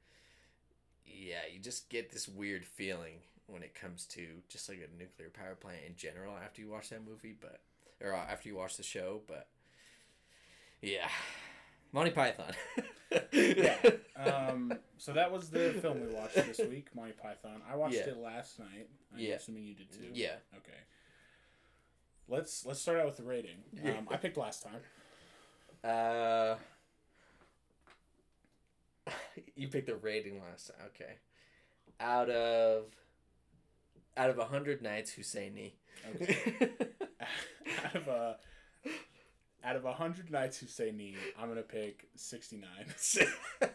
yeah 1.05 1.43
you 1.52 1.59
just 1.59 1.88
get 1.88 2.11
this 2.11 2.29
weird 2.29 2.64
feeling 2.64 3.14
when 3.47 3.62
it 3.62 3.75
comes 3.75 4.07
to 4.07 4.26
just 4.49 4.69
like 4.69 4.79
a 4.79 4.99
nuclear 4.99 5.29
power 5.29 5.55
plant 5.55 5.81
in 5.87 5.95
general 5.97 6.35
after 6.43 6.61
you 6.61 6.69
watch 6.69 6.88
that 6.90 7.07
movie 7.07 7.35
but 7.40 7.61
or 8.02 8.14
uh, 8.14 8.25
after 8.31 8.49
you 8.49 8.57
watch 8.57 8.76
the 8.76 8.83
show 8.83 9.21
but 9.26 9.47
yeah 10.81 11.09
monty 11.92 12.11
python 12.11 12.52
yeah. 13.32 13.76
Um, 14.20 14.75
so 14.99 15.14
that 15.14 15.32
was 15.32 15.49
the 15.49 15.73
film 15.80 16.02
we 16.06 16.14
watched 16.14 16.35
this 16.35 16.59
week, 16.59 16.88
Monty 16.94 17.12
Python. 17.12 17.62
I 17.66 17.75
watched 17.75 17.94
Yeah. 17.94 18.09
it 18.11 18.18
last 18.18 18.59
night. 18.59 18.90
I'm 19.14 19.18
Yeah. 19.18 19.37
assuming 19.37 19.64
you 19.64 19.75
did 19.75 19.90
too. 19.90 20.11
yeah 20.12 20.35
Okay. 20.54 20.76
Let's 22.28 22.66
let's 22.66 22.80
start 22.80 22.99
out 23.00 23.06
with 23.06 23.16
the 23.16 23.23
rating. 23.25 23.56
Um, 23.82 24.06
I 24.11 24.16
picked 24.18 24.37
last 24.37 24.62
time. 24.62 24.82
Uh, 25.82 26.56
you 29.56 29.68
picked 29.68 29.87
the 29.87 29.97
rating 29.97 30.40
last 30.40 30.68
time. 30.68 30.76
Okay, 30.88 31.14
out 31.99 32.28
of 32.30 32.85
out 34.16 34.30
of 34.30 34.38
a 34.38 34.44
hundred 34.44 34.82
knights, 34.82 35.14
Husseini. 35.14 35.73
Okay. 36.14 36.70
out 37.85 37.94
of 37.97 38.06
a 38.09 38.37
out 39.64 39.76
of 39.76 39.85
a 39.85 39.93
hundred 39.93 40.31
knights 40.31 40.59
who 40.59 40.67
say 40.67 40.90
Ni, 40.93 41.17
I'm 41.38 41.49
gonna 41.49 41.62
pick 41.62 42.09
sixty 42.17 42.57
nine. 42.57 42.87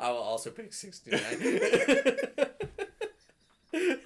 I 0.00 0.10
will 0.10 0.18
also 0.18 0.50
pick 0.50 0.72
sixty 0.72 1.10
nine. 1.12 2.48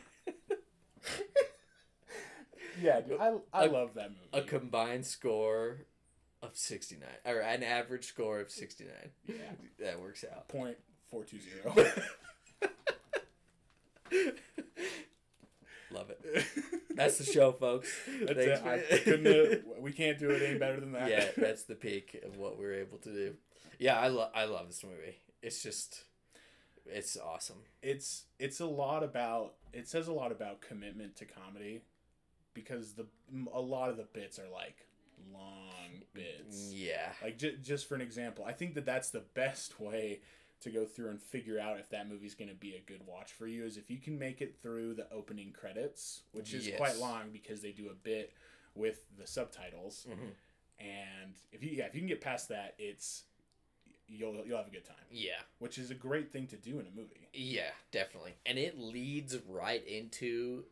Yeah, 2.81 3.01
dude, 3.01 3.19
I 3.21 3.33
I 3.55 3.65
A- 3.65 3.71
love 3.71 3.95
that 3.95 4.11
movie. 4.11 4.29
a 4.35 4.43
combined 4.43 5.07
score 5.07 5.87
of 6.43 6.51
sixty 6.57 6.97
nine, 6.97 7.09
or 7.35 7.41
an 7.41 7.63
average 7.63 8.05
score 8.05 8.39
of 8.41 8.51
sixty 8.51 8.85
nine. 8.85 9.11
Yeah. 9.27 9.35
that 9.81 10.01
works 10.01 10.25
out. 10.31 10.47
Point 10.49 10.77
four 11.11 11.25
two 11.25 11.39
zero. 11.41 11.75
Love 15.97 16.11
it. 16.11 16.45
That's 16.95 17.19
the 17.19 17.25
show, 17.25 17.53
folks. 17.53 17.89
That's 18.23 18.33
Thanks 18.35 18.61
it. 18.61 18.63
for- 18.63 18.69
I 18.69 18.99
couldn't. 19.05 19.51
have- 19.53 19.63
we 19.81 19.93
can't 19.93 20.19
do 20.19 20.31
it 20.31 20.43
any 20.43 20.59
better 20.59 20.79
than 20.81 20.93
that. 20.93 21.09
yeah, 21.11 21.27
that's 21.37 21.65
the 21.65 21.75
peak 21.75 22.21
of 22.25 22.37
what 22.37 22.59
we're 22.59 22.75
able 22.75 22.99
to 22.99 23.13
do. 23.13 23.35
Yeah, 23.79 23.99
I 23.99 24.09
love 24.09 24.31
I 24.35 24.45
love 24.45 24.67
this 24.69 24.83
movie. 24.85 25.17
It's 25.43 25.63
just 25.63 26.03
it's 26.87 27.17
awesome. 27.17 27.59
it's 27.83 28.25
it's 28.39 28.61
a 28.61 28.67
lot 28.67 29.03
about 29.03 29.55
it 29.73 29.89
says 29.89 30.09
a 30.09 30.13
lot 30.13 30.33
about 30.33 30.61
commitment 30.61 31.17
to 31.17 31.25
comedy 31.25 31.83
because 32.55 32.93
the 32.95 33.07
a 33.53 33.61
lot 33.61 33.91
of 33.91 33.97
the 33.97 34.07
bits 34.13 34.39
are 34.39 34.49
like 34.53 34.77
long 35.33 36.03
bits 36.15 36.71
Yeah. 36.73 37.11
like 37.23 37.39
j- 37.39 37.57
just 37.63 37.89
for 37.89 37.95
an 37.97 38.01
example 38.01 38.45
i 38.47 38.53
think 38.53 38.75
that 38.75 38.87
that's 38.87 39.11
the 39.11 39.25
best 39.35 39.81
way 39.81 40.21
to 40.61 40.71
go 40.71 40.85
through 40.85 41.11
and 41.11 41.21
figure 41.21 41.59
out 41.61 41.79
if 41.79 41.89
that 41.91 42.09
movie's 42.09 42.35
going 42.35 42.49
to 42.49 42.55
be 42.55 42.75
a 42.75 42.81
good 42.81 43.01
watch 43.07 43.33
for 43.33 43.47
you 43.47 43.65
is 43.65 43.77
if 43.77 43.91
you 43.91 43.99
can 43.99 44.19
make 44.19 44.41
it 44.41 44.57
through 44.63 44.95
the 44.95 45.11
opening 45.13 45.53
credits 45.53 46.23
which 46.33 46.55
is 46.55 46.67
Yes. 46.67 46.77
quite 46.79 46.97
long 46.97 47.31
because 47.33 47.61
they 47.61 47.73
do 47.73 47.89
a 47.91 47.95
bit 47.95 48.33
with 48.75 49.01
the 49.19 49.27
subtitles 49.27 50.07
Mhm. 50.09 50.33
and 50.79 51.35
if 51.53 51.63
you 51.63 51.71
yeah 51.71 51.85
if 51.87 51.95
you 51.95 52.01
can 52.01 52.09
get 52.09 52.21
past 52.21 52.49
that 52.49 52.75
it's 52.79 53.25
you'll 54.09 54.45
you'll 54.47 54.57
have 54.57 54.67
a 54.67 54.71
good 54.71 54.85
time 54.85 54.97
Yeah. 55.11 55.41
which 55.59 55.79
is 55.79 55.91
a 55.91 55.95
great 55.95 56.33
thing 56.33 56.47
to 56.49 56.57
do 56.57 56.79
in 56.81 56.87
a 56.87 56.91
movie 56.91 57.29
Yeah, 57.35 57.71
definitely. 57.91 58.35
And 58.47 58.59
it 58.59 58.79
leads 58.79 59.37
right 59.47 59.87
into 59.87 60.65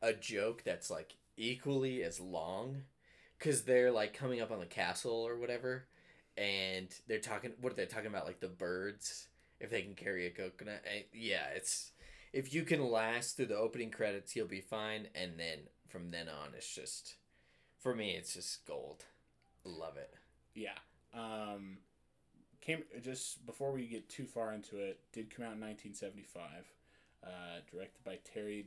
a 0.00 0.12
joke 0.12 0.62
that's 0.64 0.90
like 0.90 1.16
equally 1.36 2.02
as 2.04 2.20
long 2.20 2.84
cuz 3.40 3.62
they're 3.62 3.90
like 3.90 4.14
coming 4.14 4.40
up 4.40 4.50
on 4.52 4.60
the 4.60 4.66
castle 4.66 5.12
or 5.26 5.36
whatever 5.36 5.86
and 6.36 6.88
they're 7.06 7.18
talking 7.18 7.52
what 7.60 7.72
are 7.72 7.76
they 7.76 7.86
talking 7.86 8.08
about 8.08 8.26
like 8.26 8.40
the 8.40 8.48
birds 8.48 9.28
if 9.60 9.70
they 9.70 9.82
can 9.82 9.94
carry 9.94 10.26
a 10.26 10.30
coconut. 10.30 10.82
And 10.92 11.04
yeah, 11.12 11.46
it's 11.54 11.92
if 12.32 12.52
you 12.52 12.64
can 12.64 12.90
last 12.90 13.36
through 13.36 13.46
the 13.46 13.56
opening 13.56 13.90
credits, 13.90 14.34
you'll 14.34 14.46
be 14.46 14.60
fine 14.60 15.08
and 15.14 15.38
then 15.38 15.60
from 15.88 16.10
then 16.10 16.28
on 16.28 16.48
it's 16.56 16.74
just 16.74 17.14
for 17.78 17.94
me 17.94 18.12
it's 18.12 18.34
just 18.34 18.66
gold. 18.66 19.04
Love 19.64 19.96
it. 19.96 20.12
Yeah. 20.54 20.78
Um, 21.14 21.78
came 22.60 22.82
just 23.02 23.44
before 23.46 23.72
we 23.72 23.86
get 23.86 24.08
too 24.08 24.26
far 24.26 24.52
into 24.52 24.78
it. 24.78 25.00
Did 25.12 25.34
come 25.34 25.44
out 25.44 25.54
in 25.54 25.60
1975. 25.60 26.42
Uh, 27.22 27.60
directed 27.70 28.04
by 28.04 28.18
Terry 28.22 28.66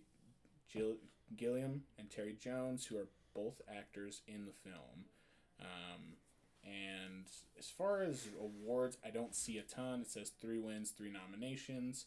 Gill- 0.74 0.98
Gilliam 1.36 1.84
and 2.00 2.10
Terry 2.10 2.36
Jones, 2.40 2.86
who 2.86 2.98
are 2.98 3.08
both 3.36 3.62
actors 3.70 4.22
in 4.28 4.46
the 4.46 4.70
film. 4.70 5.06
Um, 5.60 6.16
and 6.68 7.26
as 7.58 7.68
far 7.70 8.02
as 8.02 8.28
awards, 8.40 8.98
I 9.06 9.10
don't 9.10 9.34
see 9.34 9.58
a 9.58 9.62
ton. 9.62 10.02
It 10.02 10.12
says 10.12 10.30
three 10.30 10.60
wins, 10.60 10.92
three 10.92 11.12
nominations. 11.12 12.06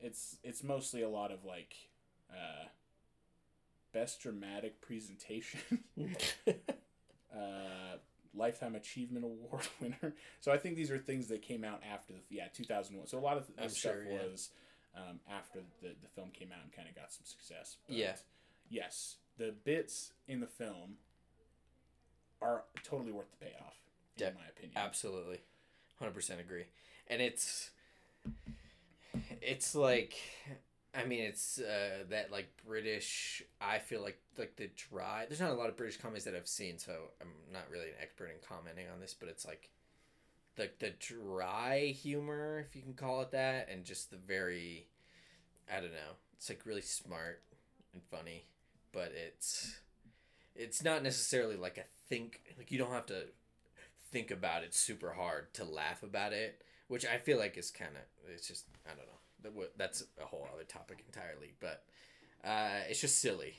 It's 0.00 0.36
it's 0.42 0.64
mostly 0.64 1.02
a 1.02 1.08
lot 1.08 1.30
of 1.30 1.44
like 1.44 1.74
uh, 2.30 2.68
best 3.92 4.22
dramatic 4.22 4.80
presentation. 4.80 5.60
uh, 7.34 7.98
Lifetime 8.34 8.74
Achievement 8.74 9.24
Award 9.24 9.66
winner. 9.80 10.14
So 10.40 10.52
I 10.52 10.56
think 10.56 10.76
these 10.76 10.90
are 10.90 10.98
things 10.98 11.28
that 11.28 11.42
came 11.42 11.64
out 11.64 11.82
after 11.90 12.14
the 12.14 12.20
yeah 12.30 12.46
2001. 12.54 13.06
So 13.08 13.18
a 13.18 13.20
lot 13.20 13.36
of 13.36 13.50
I'm 13.60 13.68
stuff 13.68 13.94
sure, 13.94 14.04
yeah. 14.04 14.22
was 14.22 14.50
um, 14.96 15.20
after 15.30 15.60
the, 15.82 15.88
the 16.00 16.08
film 16.14 16.30
came 16.30 16.52
out 16.52 16.62
and 16.62 16.72
kind 16.72 16.88
of 16.88 16.94
got 16.94 17.12
some 17.12 17.24
success. 17.24 17.76
Yeah. 17.88 18.14
Yes, 18.70 19.16
the 19.38 19.54
bits 19.64 20.12
in 20.26 20.40
the 20.40 20.46
film 20.46 20.96
are 22.40 22.64
totally 22.82 23.12
worth 23.12 23.30
the 23.38 23.46
payoff, 23.46 23.74
in 24.16 24.24
Yep. 24.24 24.34
my 24.34 24.46
opinion. 24.48 24.72
Absolutely. 24.76 25.40
100% 26.00 26.40
agree. 26.40 26.64
And 27.08 27.20
it's 27.22 27.70
it's 29.40 29.74
like 29.74 30.14
I 30.94 31.04
mean 31.04 31.20
it's 31.20 31.58
uh 31.58 32.04
that 32.10 32.30
like 32.30 32.48
British 32.66 33.42
I 33.60 33.78
feel 33.78 34.02
like 34.02 34.18
like 34.36 34.56
the 34.56 34.68
dry 34.90 35.24
there's 35.28 35.40
not 35.40 35.50
a 35.50 35.54
lot 35.54 35.68
of 35.68 35.76
British 35.76 35.96
comedies 35.96 36.24
that 36.24 36.34
I've 36.34 36.48
seen 36.48 36.78
so 36.78 36.92
I'm 37.20 37.28
not 37.52 37.64
really 37.70 37.86
an 37.88 37.94
expert 38.00 38.26
in 38.26 38.36
commenting 38.46 38.86
on 38.92 39.00
this 39.00 39.14
but 39.18 39.28
it's 39.28 39.46
like 39.46 39.70
the 40.56 40.70
the 40.78 40.90
dry 40.98 41.94
humor 41.96 42.64
if 42.68 42.74
you 42.76 42.82
can 42.82 42.94
call 42.94 43.22
it 43.22 43.30
that 43.32 43.68
and 43.70 43.84
just 43.84 44.10
the 44.10 44.16
very 44.16 44.86
I 45.72 45.76
don't 45.80 45.92
know 45.92 46.16
it's 46.36 46.48
like 46.48 46.60
really 46.66 46.82
smart 46.82 47.42
and 47.92 48.02
funny 48.10 48.44
but 48.92 49.12
it's 49.14 49.78
it's 50.58 50.82
not 50.82 51.02
necessarily 51.02 51.56
like 51.56 51.78
a 51.78 51.84
think 52.08 52.40
like 52.58 52.70
you 52.70 52.78
don't 52.78 52.90
have 52.90 53.06
to 53.06 53.24
think 54.10 54.30
about 54.30 54.64
it 54.64 54.74
super 54.74 55.12
hard 55.12 55.52
to 55.54 55.64
laugh 55.64 56.02
about 56.02 56.32
it, 56.32 56.62
which 56.88 57.06
I 57.06 57.18
feel 57.18 57.38
like 57.38 57.56
is 57.56 57.70
kind 57.70 57.92
of 57.96 58.32
it's 58.32 58.46
just 58.48 58.66
I 58.84 58.90
don't 58.90 59.06
know 59.06 59.62
that's 59.76 60.04
a 60.20 60.26
whole 60.26 60.46
other 60.52 60.64
topic 60.64 61.04
entirely, 61.06 61.54
but 61.60 61.84
uh, 62.44 62.80
it's 62.88 63.00
just 63.00 63.20
silly 63.20 63.54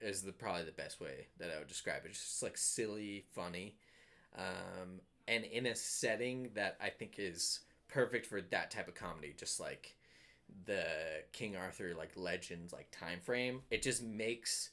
is 0.00 0.22
the 0.22 0.32
probably 0.32 0.64
the 0.64 0.72
best 0.72 1.00
way 1.00 1.26
that 1.38 1.50
I 1.54 1.58
would 1.58 1.68
describe 1.68 2.04
it. 2.04 2.10
It's 2.10 2.20
just 2.20 2.42
like 2.42 2.56
silly, 2.56 3.24
funny, 3.34 3.76
um, 4.36 5.00
and 5.28 5.44
in 5.44 5.66
a 5.66 5.74
setting 5.74 6.50
that 6.54 6.76
I 6.80 6.88
think 6.88 7.14
is 7.18 7.60
perfect 7.88 8.26
for 8.26 8.40
that 8.40 8.70
type 8.70 8.88
of 8.88 8.94
comedy, 8.94 9.34
just 9.36 9.60
like 9.60 9.94
the 10.66 10.84
King 11.32 11.56
Arthur 11.56 11.94
like 11.96 12.10
legends 12.16 12.72
like 12.72 12.90
time 12.90 13.20
frame. 13.22 13.62
It 13.70 13.82
just 13.82 14.02
makes 14.02 14.70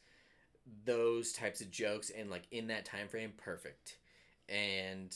those 0.85 1.33
types 1.33 1.61
of 1.61 1.71
jokes 1.71 2.09
and 2.09 2.29
like 2.29 2.43
in 2.51 2.67
that 2.67 2.85
time 2.85 3.07
frame 3.07 3.33
perfect 3.37 3.97
and 4.49 5.15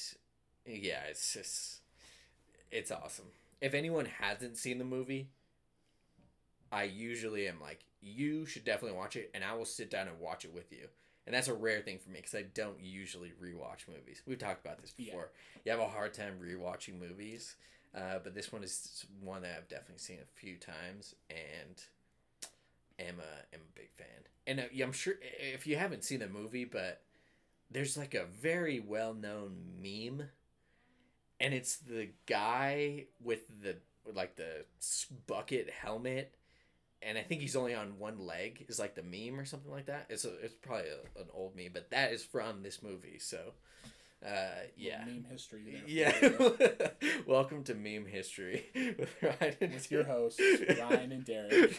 yeah 0.65 1.01
it's 1.09 1.33
just 1.33 1.81
It's 2.71 2.91
awesome. 2.91 3.27
If 3.61 3.73
anyone 3.73 4.05
hasn't 4.07 4.57
seen 4.57 4.77
the 4.79 4.85
movie, 4.85 5.29
I 6.71 6.83
usually 6.83 7.47
am 7.47 7.59
like, 7.61 7.83
you 8.01 8.45
should 8.45 8.63
definitely 8.63 8.97
watch 8.97 9.15
it, 9.15 9.29
and 9.33 9.43
I 9.43 9.53
will 9.53 9.65
sit 9.65 9.89
down 9.91 10.07
and 10.07 10.19
watch 10.19 10.45
it 10.45 10.53
with 10.53 10.71
you. 10.71 10.87
And 11.27 11.35
that's 11.35 11.47
a 11.47 11.53
rare 11.53 11.81
thing 11.81 11.99
for 11.99 12.09
me 12.09 12.17
because 12.19 12.33
I 12.33 12.43
don't 12.43 12.79
usually 12.81 13.31
rewatch 13.41 13.87
movies. 13.87 14.23
We've 14.25 14.39
talked 14.39 14.65
about 14.65 14.81
this 14.81 14.93
Yeah. 14.97 15.05
before. 15.05 15.31
You 15.63 15.71
have 15.71 15.79
a 15.79 15.87
hard 15.87 16.13
time 16.13 16.39
rewatching 16.41 16.99
movies, 16.99 17.55
uh, 17.93 18.19
but 18.23 18.33
this 18.33 18.51
one 18.51 18.63
is 18.63 19.05
one 19.19 19.43
that 19.43 19.55
I've 19.57 19.67
definitely 19.67 19.99
seen 19.99 20.19
a 20.19 20.25
few 20.39 20.57
times 20.57 21.13
and 21.29 21.83
am 22.99 23.15
a, 23.19 23.55
am 23.55 23.61
a 23.61 23.79
big 23.79 23.91
fan. 23.97 24.07
And 24.47 24.59
uh, 24.59 24.83
I'm 24.83 24.91
sure 24.91 25.15
if 25.21 25.67
you 25.67 25.77
haven't 25.77 26.03
seen 26.03 26.19
the 26.19 26.27
movie, 26.27 26.65
but 26.65 27.01
there's 27.69 27.97
like 27.97 28.13
a 28.13 28.25
very 28.25 28.79
well 28.79 29.13
known 29.13 29.55
meme, 29.81 30.27
and 31.39 31.53
it's 31.53 31.77
the 31.77 32.09
guy 32.25 33.05
with 33.23 33.41
the 33.61 33.77
like 34.13 34.35
the 34.35 34.65
bucket 35.27 35.69
helmet 35.69 36.35
and 37.03 37.17
I 37.17 37.21
think 37.21 37.41
he's 37.41 37.55
only 37.55 37.73
on 37.73 37.97
one 37.97 38.19
leg 38.19 38.65
is 38.67 38.79
like 38.79 38.95
the 38.95 39.03
meme 39.03 39.39
or 39.39 39.45
something 39.45 39.71
like 39.71 39.87
that. 39.87 40.05
It's 40.09 40.25
a, 40.25 40.37
it's 40.43 40.53
probably 40.53 40.89
a, 40.89 41.21
an 41.21 41.27
old 41.33 41.55
meme, 41.55 41.71
but 41.73 41.89
that 41.89 42.11
is 42.11 42.23
from 42.23 42.61
this 42.61 42.83
movie. 42.83 43.17
So, 43.19 43.53
uh, 44.25 44.29
yeah, 44.77 45.03
Meme 45.05 45.25
history 45.29 45.61
there. 45.65 45.81
yeah. 45.87 46.89
Welcome 47.27 47.63
to 47.65 47.73
meme 47.75 48.05
history 48.05 48.65
with 48.75 49.09
Ryan 49.21 49.55
and 49.61 49.73
With 49.73 49.91
your 49.91 50.03
hosts, 50.03 50.39
Ryan 50.79 51.11
and 51.11 51.25
Derek. 51.25 51.77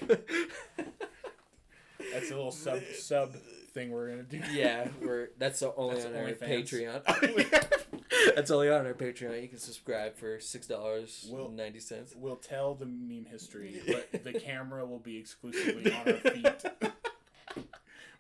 That's 2.13 2.31
a 2.31 2.35
little 2.35 2.51
sub 2.51 2.81
sub 2.99 3.35
thing 3.73 3.91
we're 3.91 4.11
gonna 4.11 4.23
do. 4.25 4.41
yeah, 4.53 4.89
we're 5.01 5.31
that's 5.39 5.61
the 5.61 5.73
only 5.77 5.95
That's 5.97 6.07
on 6.07 6.17
our 6.17 6.25
OnlyFans. 6.27 7.03
Patreon. 7.05 8.35
that's 8.35 8.51
only 8.51 8.69
on 8.69 8.87
our 8.87 8.93
Patreon. 8.95 9.41
You 9.41 9.49
can 9.49 9.59
subscribe 9.59 10.17
for 10.17 10.39
six 10.41 10.67
dollars 10.67 11.27
We'll- 11.31 11.49
ninety 11.51 11.79
cents. 11.81 12.13
We'll 12.17 12.37
tell 12.37 12.75
the 12.75 12.87
meme 12.87 13.27
history, 13.31 13.81
but 13.87 14.25
the 14.25 14.33
camera 14.35 14.85
will 14.85 14.99
be 14.99 15.17
exclusively 15.17 15.93
on 15.93 16.09
our 16.09 16.15
feet 16.15 16.65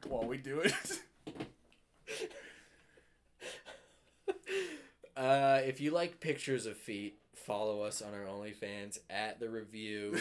while 0.06 0.24
we 0.24 0.38
do 0.38 0.60
it. 0.60 0.72
Uh, 5.16 5.60
if 5.64 5.80
you 5.80 5.90
like 5.90 6.20
pictures 6.20 6.66
of 6.66 6.76
feet, 6.76 7.18
follow 7.34 7.82
us 7.82 8.00
on 8.02 8.14
our 8.14 8.24
OnlyFans 8.26 8.98
at 9.10 9.40
the 9.40 9.48
review 9.50 10.18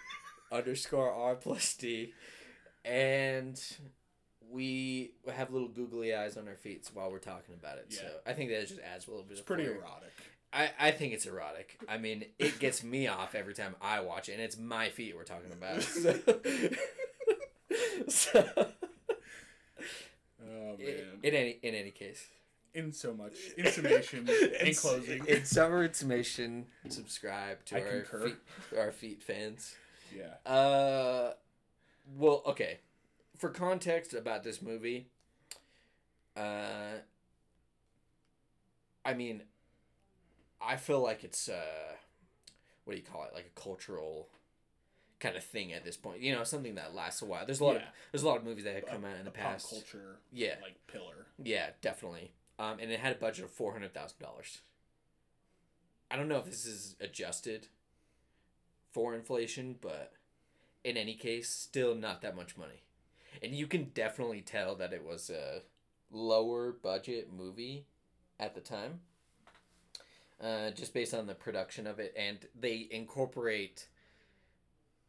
underscore 0.52 1.12
R 1.12 1.34
plus 1.34 1.74
D, 1.74 2.12
and 2.84 3.60
we 4.50 5.12
have 5.32 5.50
little 5.52 5.68
googly 5.68 6.14
eyes 6.14 6.36
on 6.36 6.48
our 6.48 6.56
feet 6.56 6.88
while 6.94 7.10
we're 7.10 7.18
talking 7.18 7.54
about 7.54 7.78
it. 7.78 7.92
So 7.92 8.04
I 8.26 8.32
think 8.32 8.50
that 8.50 8.66
just 8.66 8.80
adds 8.80 9.06
a 9.06 9.10
little 9.10 9.24
bit. 9.24 9.32
It's 9.32 9.40
of 9.40 9.46
pretty 9.46 9.64
erotic. 9.64 10.10
I, 10.52 10.70
I 10.80 10.90
think 10.90 11.12
it's 11.12 11.26
erotic. 11.26 11.78
I 11.88 11.98
mean, 11.98 12.24
it 12.38 12.58
gets 12.58 12.82
me 12.82 13.06
off 13.06 13.34
every 13.36 13.54
time 13.54 13.76
I 13.80 14.00
watch 14.00 14.28
it, 14.28 14.32
and 14.32 14.42
it's 14.42 14.58
my 14.58 14.88
feet 14.88 15.14
we're 15.16 15.24
talking 15.24 15.52
about. 15.52 15.82
So, 18.08 18.42
so 18.44 18.66
Oh 20.42 20.76
man. 20.76 21.20
in 21.22 21.34
any 21.34 21.58
in 21.62 21.74
any 21.74 21.90
case, 21.92 22.24
In 22.74 22.92
so 22.92 23.12
much. 23.12 23.32
In 23.56 23.66
summation. 23.66 24.28
in 24.28 24.66
In- 24.68 24.74
closing. 24.74 25.24
in 25.26 25.44
summary 25.44 25.90
summation, 25.92 26.66
subscribe 26.88 27.64
to 27.66 27.76
I 27.76 27.80
our 27.80 28.00
concur. 28.02 28.24
feet, 28.28 28.36
our 28.78 28.92
feet 28.92 29.22
fans. 29.22 29.74
yeah. 30.16 30.50
Uh, 30.50 31.32
well, 32.16 32.42
okay. 32.46 32.78
For 33.36 33.48
context 33.50 34.14
about 34.14 34.44
this 34.44 34.60
movie, 34.62 35.08
uh, 36.36 36.98
I 39.04 39.14
mean, 39.14 39.42
I 40.60 40.76
feel 40.76 41.00
like 41.00 41.24
it's 41.24 41.48
uh, 41.48 41.94
what 42.84 42.92
do 42.94 42.98
you 42.98 43.04
call 43.04 43.24
it? 43.24 43.30
Like 43.34 43.50
a 43.56 43.60
cultural 43.60 44.28
kind 45.20 45.36
of 45.36 45.44
thing 45.44 45.72
at 45.72 45.84
this 45.84 45.96
point. 45.96 46.20
You 46.20 46.34
know, 46.34 46.44
something 46.44 46.74
that 46.76 46.94
lasts 46.94 47.22
a 47.22 47.24
while. 47.26 47.46
There's 47.46 47.60
a 47.60 47.64
lot 47.64 47.76
of 47.76 47.82
there's 48.12 48.22
a 48.22 48.28
lot 48.28 48.36
of 48.36 48.44
movies 48.44 48.64
that 48.64 48.74
have 48.74 48.84
A- 48.84 48.86
come 48.92 49.04
out 49.04 49.16
in 49.16 49.24
the 49.24 49.30
a 49.30 49.32
past. 49.32 49.70
culture 49.70 50.18
Yeah, 50.32 50.54
like 50.62 50.76
pillar. 50.86 51.26
yeah, 51.42 51.70
definitely. 51.80 52.32
Um, 52.60 52.76
and 52.78 52.90
it 52.92 53.00
had 53.00 53.12
a 53.16 53.18
budget 53.18 53.46
of 53.46 53.50
four 53.50 53.72
hundred 53.72 53.94
thousand 53.94 54.18
dollars. 54.20 54.60
I 56.10 56.16
don't 56.16 56.28
know 56.28 56.36
if 56.36 56.44
this 56.44 56.66
is 56.66 56.94
adjusted 57.00 57.68
for 58.92 59.14
inflation, 59.14 59.76
but 59.80 60.12
in 60.84 60.98
any 60.98 61.14
case, 61.14 61.48
still 61.48 61.94
not 61.94 62.20
that 62.20 62.36
much 62.36 62.58
money. 62.58 62.82
And 63.42 63.54
you 63.54 63.66
can 63.66 63.84
definitely 63.94 64.42
tell 64.42 64.74
that 64.74 64.92
it 64.92 65.04
was 65.04 65.30
a 65.30 65.62
lower 66.10 66.72
budget 66.72 67.30
movie 67.32 67.86
at 68.38 68.54
the 68.54 68.60
time. 68.60 69.00
Uh, 70.38 70.70
just 70.70 70.92
based 70.92 71.14
on 71.14 71.26
the 71.26 71.34
production 71.34 71.86
of 71.86 71.98
it, 71.98 72.14
and 72.16 72.46
they 72.58 72.88
incorporate 72.90 73.88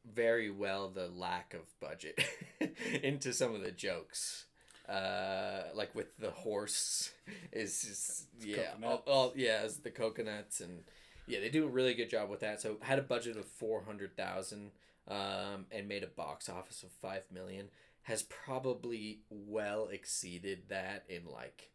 very 0.06 0.50
well 0.50 0.90
the 0.90 1.08
lack 1.08 1.54
of 1.54 1.80
budget 1.82 2.24
into 3.04 3.34
some 3.34 3.54
of 3.54 3.62
the 3.62 3.72
jokes 3.72 4.46
uh 4.90 5.64
like 5.76 5.94
with 5.96 6.18
the 6.18 6.32
horse 6.32 7.12
is 7.52 7.82
just 7.84 8.26
yeah 8.40 8.72
all, 8.84 9.04
all 9.08 9.34
yeah 9.36 9.64
it's 9.64 9.78
the 9.78 9.92
coconuts 9.92 10.60
and 10.60 10.84
yeah 11.28 11.40
they 11.40 11.50
do 11.50 11.66
a 11.66 11.70
really 11.70 11.94
good 11.94 12.10
job 12.10 12.30
with 12.30 12.40
that. 12.42 12.62
So 12.62 12.78
had 12.82 13.00
a 13.00 13.04
budget 13.04 13.38
of 13.38 13.46
400000 13.46 14.72
um 15.08 15.66
and 15.72 15.88
made 15.88 16.04
a 16.04 16.08
box 16.08 16.50
office 16.50 16.84
of 16.84 16.92
5 16.92 17.24
million. 17.34 17.68
Has 18.04 18.24
probably 18.24 19.20
well 19.30 19.88
exceeded 19.88 20.64
that 20.70 21.04
in 21.08 21.26
like 21.32 21.70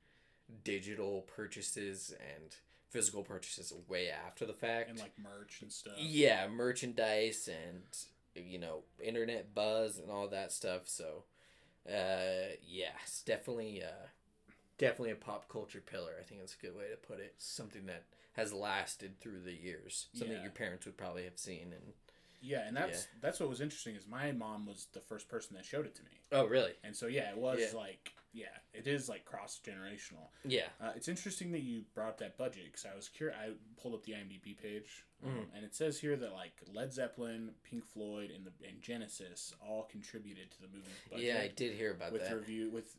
digital 0.65 1.23
purchases 1.23 2.13
and 2.19 2.57
physical 2.91 3.23
purchases 3.23 3.73
way 3.89 4.09
after 4.11 4.45
the 4.47 4.53
fact. 4.53 4.91
And 4.91 4.99
like 4.99 5.13
merch 5.19 5.61
and 5.63 5.71
stuff. 5.73 5.95
yeah 5.99 6.49
merchandise 6.49 7.49
and 7.49 7.83
you 8.35 8.59
know 8.59 8.83
internet 9.03 9.55
buzz 9.55 9.99
and 9.99 10.11
all 10.11 10.29
that 10.29 10.53
stuff. 10.53 10.83
So 10.87 11.25
uh 11.89 12.55
yes, 12.67 13.23
definitely 13.25 13.83
uh 13.83 14.07
definitely 14.79 15.13
a 15.13 15.17
pop 15.17 15.49
culture 15.49 15.83
pillar 15.85 16.13
i 16.21 16.23
think 16.23 16.41
that's 16.41 16.55
a 16.61 16.67
good 16.67 16.77
way 16.77 16.85
to 16.91 16.97
put 16.97 17.19
it 17.21 17.35
something 17.39 17.87
that 17.87 18.05
has 18.35 18.53
lasted 18.53 19.19
through 19.21 19.41
the 19.41 19.53
years 19.53 20.09
something 20.13 20.37
Yeah. 20.37 20.43
your 20.43 20.53
parents 20.53 20.85
would 20.87 20.97
probably 20.99 21.25
have 21.25 21.39
seen 21.39 21.73
and 21.73 21.93
Yeah, 22.43 22.67
and 22.67 22.77
that's 22.77 23.07
that's 23.23 23.41
what 23.41 23.49
was 23.49 23.61
interesting 23.61 23.97
is 23.97 24.07
my 24.07 24.33
mom 24.33 24.67
was 24.67 24.87
the 24.93 25.01
first 25.01 25.29
person 25.29 25.57
that 25.57 25.65
showed 25.65 25.87
it 25.87 25.95
to 25.97 26.03
me. 26.03 26.11
oh 26.33 26.47
really 26.47 26.73
And 26.85 26.95
so 26.95 27.07
yeah, 27.07 27.31
it 27.31 27.39
was 27.39 27.59
Yeah. 27.61 27.79
like 27.79 28.13
yeah, 28.37 28.47
it 28.75 28.87
is 28.87 29.09
like 29.09 29.25
cross 29.25 29.59
generational. 29.67 30.29
yeah 30.45 30.69
Uh, 30.81 30.93
it's 30.95 31.09
interesting 31.09 31.53
that 31.53 31.63
you 31.63 31.83
brought 31.95 32.09
up 32.11 32.19
that 32.19 32.37
budget 32.37 32.65
because 32.67 32.85
I 32.85 32.95
was 32.95 33.09
curious. 33.09 33.37
I 33.41 33.53
pulled 33.81 33.95
up 33.95 34.05
the 34.05 34.13
IMDb 34.13 34.55
page, 34.57 35.05
um, 35.25 35.31
Mhm. 35.31 35.47
and 35.57 35.65
it 35.65 35.75
says 35.75 35.99
here 35.99 36.17
that 36.17 36.33
like 36.33 36.53
Led 36.73 36.93
Zeppelin, 36.93 37.55
Pink 37.65 37.85
Floyd, 37.87 38.31
and 38.31 38.45
the 38.45 38.53
and 38.69 38.83
Genesis 38.83 39.55
all 39.67 39.85
contributed 39.85 40.51
to 40.53 40.61
the 40.61 40.69
movie's 40.69 41.01
budget. 41.11 41.25
yeah 41.27 41.41
i 41.41 41.49
did 41.49 41.73
hear 41.75 41.93
about 41.93 42.13
that. 42.13 42.21
with 42.21 42.29
that 42.29 42.37
review 42.37 42.71
with 42.71 42.95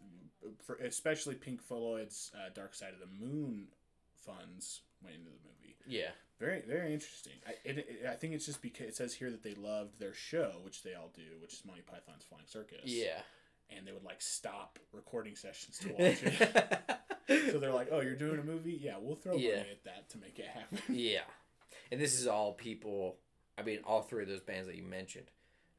for 0.65 0.75
especially 0.77 1.35
Pink 1.35 1.61
Floyd's 1.61 2.31
uh, 2.35 2.49
Dark 2.53 2.73
Side 2.73 2.93
of 2.93 2.99
the 2.99 3.07
Moon 3.25 3.67
funds 4.15 4.81
went 5.03 5.15
into 5.15 5.29
the 5.29 5.37
movie. 5.47 5.75
yeah 5.85 6.11
Very 6.39 6.61
very 6.61 6.93
interesting. 6.93 7.33
I 7.47 7.51
it, 7.63 7.77
it, 7.79 8.05
I 8.09 8.15
think 8.15 8.33
it's 8.33 8.45
just 8.45 8.61
because 8.61 8.87
it 8.87 8.95
says 8.95 9.13
here 9.15 9.31
that 9.31 9.43
they 9.43 9.55
loved 9.55 9.99
their 9.99 10.13
show, 10.13 10.59
which 10.63 10.83
they 10.83 10.93
all 10.93 11.09
do, 11.13 11.37
which 11.41 11.53
is 11.53 11.65
Monty 11.65 11.81
Python's 11.81 12.23
Flying 12.23 12.45
Circus. 12.47 12.81
yeah 12.85 13.21
And 13.75 13.85
they 13.85 13.91
would 13.91 14.03
like 14.03 14.21
stop 14.21 14.79
recording 14.93 15.35
sessions 15.35 15.77
to 15.79 15.89
watch 15.89 16.23
it. 16.23 16.79
so 17.51 17.59
they're 17.59 17.73
like, 17.73 17.89
"Oh, 17.91 17.99
you're 17.99 18.15
doing 18.15 18.39
a 18.39 18.43
movie? 18.43 18.79
Yeah, 18.81 18.95
we'll 18.99 19.15
throw 19.17 19.35
Yeah. 19.35 19.57
money 19.57 19.69
at 19.71 19.83
that 19.83 20.09
to 20.11 20.17
make 20.17 20.39
it 20.39 20.47
happen." 20.47 20.79
Yeah, 20.95 21.25
and 21.91 21.99
this 21.99 22.19
is 22.19 22.27
all 22.27 22.53
people. 22.53 23.17
I 23.57 23.63
mean, 23.63 23.79
all 23.83 24.01
three 24.01 24.23
of 24.23 24.29
those 24.29 24.41
bands 24.41 24.67
that 24.67 24.75
you 24.75 24.83
mentioned, 24.83 25.27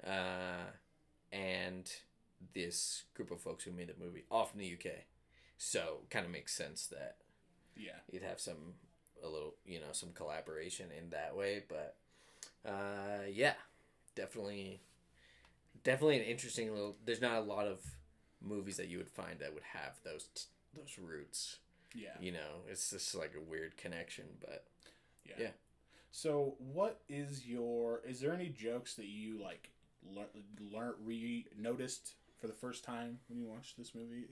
uh, 0.06 0.66
and 1.32 1.90
this 2.54 3.04
group 3.14 3.30
of 3.30 3.40
folks 3.40 3.64
who 3.64 3.72
made 3.72 3.88
the 3.88 4.04
movie, 4.04 4.24
all 4.30 4.44
from 4.44 4.60
the 4.60 4.72
UK. 4.72 4.92
So, 5.56 5.98
kind 6.10 6.24
of 6.24 6.30
makes 6.30 6.54
sense 6.54 6.86
that 6.86 7.16
yeah. 7.76 7.96
you'd 8.10 8.22
have 8.22 8.38
some 8.40 8.74
a 9.24 9.28
little, 9.28 9.54
you 9.64 9.80
know, 9.80 9.92
some 9.92 10.12
collaboration 10.12 10.90
in 10.96 11.10
that 11.10 11.36
way. 11.36 11.64
But, 11.68 11.96
uh, 12.64 13.24
yeah, 13.32 13.54
definitely, 14.14 14.80
definitely 15.84 16.18
an 16.18 16.24
interesting 16.24 16.70
little. 16.70 16.96
There's 17.04 17.20
not 17.20 17.38
a 17.38 17.40
lot 17.40 17.66
of 17.66 17.80
movies 18.40 18.76
that 18.76 18.88
you 18.88 18.98
would 18.98 19.08
find 19.08 19.38
that 19.40 19.52
would 19.52 19.64
have 19.74 19.94
those 20.04 20.28
t- 20.34 20.42
those 20.74 20.98
roots. 20.98 21.58
Yeah. 21.94 22.10
You 22.20 22.32
know, 22.32 22.62
it's 22.70 22.90
just 22.90 23.14
like 23.14 23.34
a 23.36 23.40
weird 23.40 23.76
connection, 23.76 24.24
but. 24.40 24.64
Yeah. 25.24 25.34
Yeah. 25.38 25.50
So, 26.10 26.54
what 26.58 27.00
is 27.08 27.46
your? 27.46 28.00
Is 28.06 28.20
there 28.20 28.32
any 28.32 28.48
jokes 28.48 28.94
that 28.94 29.06
you 29.06 29.40
like 29.42 29.70
learn, 30.14 30.26
learn 30.72 30.94
re 31.04 31.46
noticed 31.58 32.14
for 32.40 32.46
the 32.46 32.52
first 32.52 32.84
time 32.84 33.18
when 33.28 33.38
you 33.38 33.46
watched 33.46 33.76
this 33.76 33.94
movie? 33.94 34.26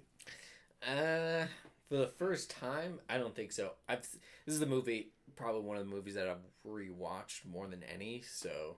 Uh, 0.83 1.47
for 1.89 1.97
the 1.97 2.07
first 2.19 2.51
time, 2.51 3.01
I 3.09 3.19
don't 3.19 3.35
think 3.35 3.53
so. 3.53 3.73
I've 3.89 4.03
this 4.03 4.55
is 4.55 4.61
the 4.61 4.67
movie, 4.67 5.11
probably 5.37 5.63
one 5.63 5.77
of 5.77 5.85
the 5.85 5.95
movies 5.95 6.15
that 6.15 6.29
I've 6.29 6.45
rewatched 6.67 7.45
more 7.51 7.67
than 7.67 7.83
any. 7.83 8.23
So, 8.23 8.77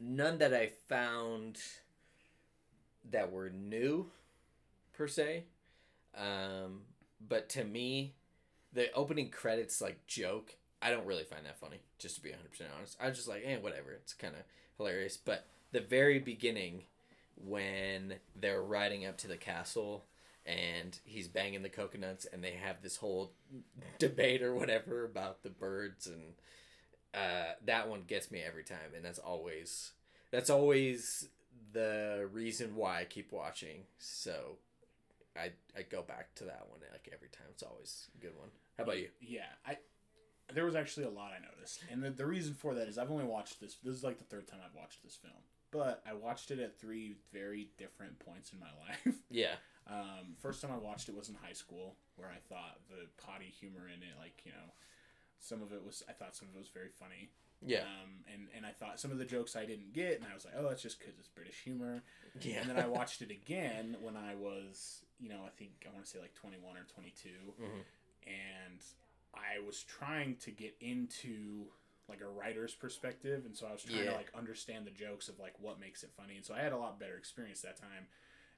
none 0.00 0.38
that 0.38 0.54
I 0.54 0.70
found 0.88 1.58
that 3.10 3.30
were 3.32 3.50
new, 3.50 4.10
per 4.92 5.06
se. 5.06 5.44
Um, 6.16 6.82
but 7.26 7.48
to 7.50 7.64
me, 7.64 8.14
the 8.72 8.92
opening 8.92 9.30
credits 9.30 9.80
like 9.80 10.06
joke. 10.06 10.56
I 10.82 10.90
don't 10.90 11.06
really 11.06 11.24
find 11.24 11.46
that 11.46 11.58
funny, 11.58 11.80
just 11.98 12.16
to 12.16 12.22
be 12.22 12.30
100% 12.30 12.34
honest. 12.76 12.96
I 13.00 13.08
was 13.08 13.16
just 13.16 13.28
like, 13.28 13.42
eh, 13.44 13.56
whatever. 13.56 13.92
It's 13.92 14.12
kind 14.12 14.34
of 14.34 14.42
hilarious. 14.76 15.16
But 15.16 15.46
the 15.72 15.80
very 15.80 16.18
beginning, 16.18 16.82
when 17.36 18.14
they're 18.36 18.62
riding 18.62 19.06
up 19.06 19.16
to 19.18 19.28
the 19.28 19.36
castle 19.36 20.04
and 20.46 20.98
he's 21.04 21.28
banging 21.28 21.62
the 21.62 21.68
coconuts 21.68 22.26
and 22.26 22.44
they 22.44 22.52
have 22.52 22.82
this 22.82 22.96
whole 22.96 23.32
debate 23.98 24.42
or 24.42 24.54
whatever 24.54 25.04
about 25.04 25.42
the 25.42 25.50
birds 25.50 26.06
and 26.06 26.34
uh, 27.14 27.52
that 27.64 27.88
one 27.88 28.02
gets 28.06 28.30
me 28.30 28.40
every 28.44 28.64
time 28.64 28.92
and 28.94 29.04
that's 29.04 29.18
always 29.18 29.92
that's 30.30 30.50
always 30.50 31.28
the 31.72 32.28
reason 32.32 32.76
why 32.76 33.00
I 33.00 33.04
keep 33.04 33.32
watching. 33.32 33.82
So 33.98 34.58
I 35.36 35.52
I 35.76 35.82
go 35.82 36.02
back 36.02 36.34
to 36.36 36.44
that 36.44 36.66
one 36.68 36.80
like 36.92 37.08
every 37.12 37.28
time. 37.28 37.46
It's 37.50 37.62
always 37.62 38.08
a 38.16 38.20
good 38.20 38.36
one. 38.38 38.48
How 38.78 38.84
about 38.84 38.98
you? 38.98 39.08
Yeah, 39.20 39.46
I 39.66 39.78
there 40.52 40.64
was 40.64 40.74
actually 40.74 41.06
a 41.06 41.10
lot 41.10 41.32
I 41.32 41.40
noticed, 41.40 41.84
and 41.90 42.02
the, 42.02 42.10
the 42.10 42.26
reason 42.26 42.54
for 42.54 42.74
that 42.74 42.88
is 42.88 42.98
I've 42.98 43.10
only 43.10 43.24
watched 43.24 43.60
this. 43.60 43.76
This 43.82 43.94
is 43.94 44.04
like 44.04 44.18
the 44.18 44.24
third 44.24 44.46
time 44.48 44.60
I've 44.64 44.74
watched 44.74 45.02
this 45.02 45.16
film, 45.16 45.42
but 45.70 46.02
I 46.08 46.14
watched 46.14 46.50
it 46.50 46.58
at 46.58 46.78
three 46.78 47.16
very 47.32 47.68
different 47.78 48.18
points 48.18 48.52
in 48.52 48.60
my 48.60 48.66
life. 48.88 49.16
Yeah. 49.30 49.54
Um, 49.86 50.34
first 50.40 50.62
time 50.62 50.70
I 50.72 50.78
watched 50.78 51.08
it 51.08 51.16
was 51.16 51.28
in 51.28 51.34
high 51.34 51.52
school, 51.52 51.96
where 52.16 52.28
I 52.28 52.38
thought 52.48 52.80
the 52.88 53.06
potty 53.22 53.52
humor 53.60 53.86
in 53.86 54.02
it, 54.02 54.14
like 54.18 54.42
you 54.44 54.52
know, 54.52 54.72
some 55.44 55.62
of 55.62 55.72
it 55.72 55.84
was 55.84 56.02
I 56.08 56.12
thought 56.12 56.34
some 56.34 56.48
of 56.48 56.54
it 56.54 56.58
was 56.58 56.68
very 56.68 56.88
funny. 56.88 57.30
Yeah. 57.66 57.80
Um, 57.80 58.24
and 58.32 58.48
and 58.56 58.66
I 58.66 58.70
thought 58.72 58.98
some 59.00 59.10
of 59.10 59.18
the 59.18 59.24
jokes 59.24 59.56
I 59.56 59.64
didn't 59.64 59.92
get, 59.92 60.16
and 60.20 60.26
I 60.30 60.34
was 60.34 60.44
like, 60.44 60.54
oh, 60.58 60.68
that's 60.68 60.82
just 60.82 60.98
because 60.98 61.14
it's 61.18 61.28
British 61.28 61.60
humor. 61.64 62.02
Yeah. 62.40 62.60
And 62.60 62.70
then 62.70 62.76
I 62.78 62.86
watched 62.98 63.22
it 63.22 63.30
again 63.30 63.96
when 64.02 64.16
I 64.16 64.34
was, 64.34 65.02
you 65.18 65.28
know, 65.28 65.40
I 65.46 65.50
think 65.56 65.86
I 65.88 65.92
want 65.92 66.04
to 66.04 66.10
say 66.10 66.18
like 66.20 66.34
twenty 66.34 66.56
one 66.58 66.76
or 66.76 66.84
twenty 66.92 67.12
Mhm. 67.60 67.84
and 68.26 68.80
I 69.34 69.64
was 69.64 69.82
trying 69.82 70.36
to 70.42 70.50
get 70.50 70.74
into 70.80 71.66
like 72.08 72.20
a 72.20 72.28
writer's 72.28 72.74
perspective, 72.74 73.44
and 73.46 73.56
so 73.56 73.66
I 73.66 73.72
was 73.72 73.82
trying 73.82 74.04
Yeah. 74.04 74.10
to 74.10 74.16
like 74.16 74.30
understand 74.34 74.86
the 74.86 74.90
jokes 74.90 75.28
of 75.28 75.38
like 75.38 75.58
what 75.58 75.80
makes 75.80 76.02
it 76.02 76.10
funny, 76.16 76.36
and 76.36 76.44
so 76.44 76.54
I 76.54 76.60
had 76.60 76.72
a 76.72 76.76
lot 76.78 76.98
better 77.00 77.16
experience 77.16 77.62
that 77.62 77.76
time. 77.78 78.08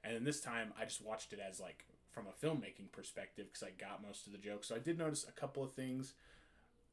And 0.03 0.15
then 0.15 0.23
this 0.25 0.41
time, 0.41 0.73
I 0.79 0.83
just 0.85 1.01
watched 1.01 1.33
it 1.33 1.39
as 1.39 1.59
like 1.59 1.85
from 2.11 2.25
a 2.27 2.45
filmmaking 2.45 2.91
perspective 2.91 3.47
because 3.47 3.63
I 3.63 3.71
got 3.71 4.01
most 4.05 4.25
of 4.27 4.31
the 4.33 4.37
jokes. 4.37 4.67
So 4.67 4.75
I 4.75 4.79
did 4.79 4.97
notice 4.97 5.25
a 5.27 5.31
couple 5.31 5.63
of 5.63 5.73
things, 5.73 6.13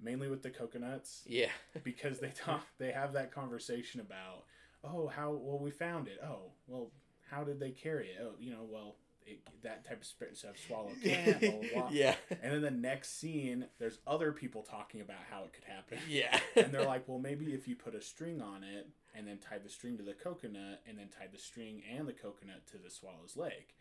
mainly 0.01 0.29
with 0.29 0.43
the 0.43 0.51
coconuts 0.51 1.23
Yeah. 1.27 1.51
because 1.85 2.21
they 2.21 2.31
talk 2.31 2.67
they 2.79 2.93
have 2.93 3.13
that 3.15 3.33
conversation 3.33 4.01
about 4.01 4.45
oh 4.83 5.09
how 5.09 5.31
well 5.33 5.59
we 5.59 5.71
found 5.71 6.09
it 6.09 6.19
oh 6.25 6.53
well 6.67 6.91
how 7.31 7.43
did 7.45 7.59
they 7.61 7.71
carry 7.71 8.09
it 8.09 8.19
oh 8.23 8.33
you 8.39 8.51
know 8.51 8.67
well 8.69 8.97
it, 9.27 9.41
that 9.63 9.87
type 9.87 10.03
of 10.03 10.07
spirit 10.07 10.37
so 10.37 10.49
swallow 10.67 10.91
can 11.03 11.39
blah, 11.41 11.51
blah, 11.51 11.61
blah. 11.81 11.89
yeah. 11.93 12.15
and 12.43 12.53
then 12.53 12.61
the 12.61 12.71
next 12.71 13.19
scene 13.19 13.65
there's 13.79 13.99
other 14.07 14.33
people 14.33 14.61
talking 14.63 15.01
about 15.01 15.17
how 15.31 15.45
it 15.45 15.53
could 15.55 15.65
happen 15.65 15.99
Yeah. 16.09 16.39
and 16.57 16.71
they're 16.71 16.85
like 16.85 17.09
well 17.09 17.19
maybe 17.19 17.47
if 17.55 17.67
you 17.67 17.75
put 17.75 17.95
a 17.95 18.03
string 18.03 18.43
on 18.43 18.63
it 18.63 18.87
and 19.15 19.27
then 19.27 19.39
tied 19.39 19.65
the 19.65 19.71
string 19.71 19.97
to 19.97 20.03
the 20.03 20.13
coconut 20.13 20.83
and 20.87 20.99
then 20.99 21.09
tied 21.09 21.33
the 21.33 21.39
string 21.39 21.81
and 21.97 22.07
the 22.07 22.13
coconut 22.13 22.67
to 22.73 22.77
the 22.79 22.91
swallow's 22.91 23.35
leg 23.37 23.73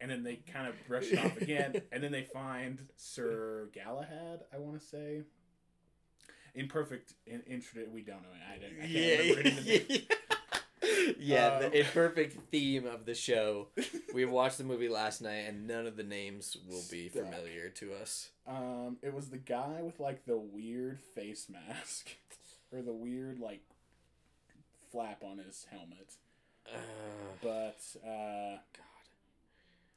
and 0.00 0.10
then 0.10 0.22
they 0.22 0.36
kind 0.52 0.66
of 0.66 0.74
brush 0.88 1.06
it 1.10 1.18
off 1.18 1.36
again 1.40 1.80
and 1.92 2.02
then 2.02 2.12
they 2.12 2.22
find 2.22 2.86
sir 2.96 3.68
galahad 3.74 4.40
i 4.54 4.58
want 4.58 4.78
to 4.80 4.84
say 4.86 5.22
in 6.54 6.66
perfect 6.68 7.14
in, 7.26 7.42
we 7.92 8.02
don't 8.02 8.22
know 8.22 8.28
it 8.34 8.54
i, 8.54 8.58
didn't, 8.58 8.78
I 8.78 8.80
can't 8.80 8.90
yeah. 8.90 9.18
remember 9.18 9.40
it 9.48 9.88
the 9.88 9.94
name. 9.94 10.02
yeah, 11.20 11.46
Um, 11.56 11.62
the 11.70 11.80
imperfect 11.80 12.36
theme 12.50 12.86
of 12.86 13.04
the 13.04 13.14
show. 13.14 13.68
We 14.14 14.24
watched 14.24 14.58
the 14.58 14.64
movie 14.64 14.88
last 14.88 15.22
night, 15.22 15.44
and 15.46 15.68
none 15.68 15.86
of 15.86 15.96
the 15.96 16.02
names 16.02 16.56
will 16.68 16.82
be 16.90 17.08
Stuck. 17.08 17.26
familiar 17.26 17.68
to 17.70 17.92
us. 17.94 18.30
um 18.46 18.96
it 19.02 19.14
was 19.14 19.28
the 19.30 19.36
guy 19.38 19.78
with 19.82 20.00
like 20.00 20.24
the 20.26 20.36
weird 20.36 20.98
face 21.14 21.46
mask 21.48 22.08
or 22.72 22.82
the 22.82 22.92
weird 22.92 23.38
like 23.38 23.60
flap 24.90 25.22
on 25.22 25.38
his 25.38 25.66
helmet 25.70 26.14
Uh, 26.66 26.78
but 27.40 27.78
uh 28.04 28.56
God. 28.76 28.89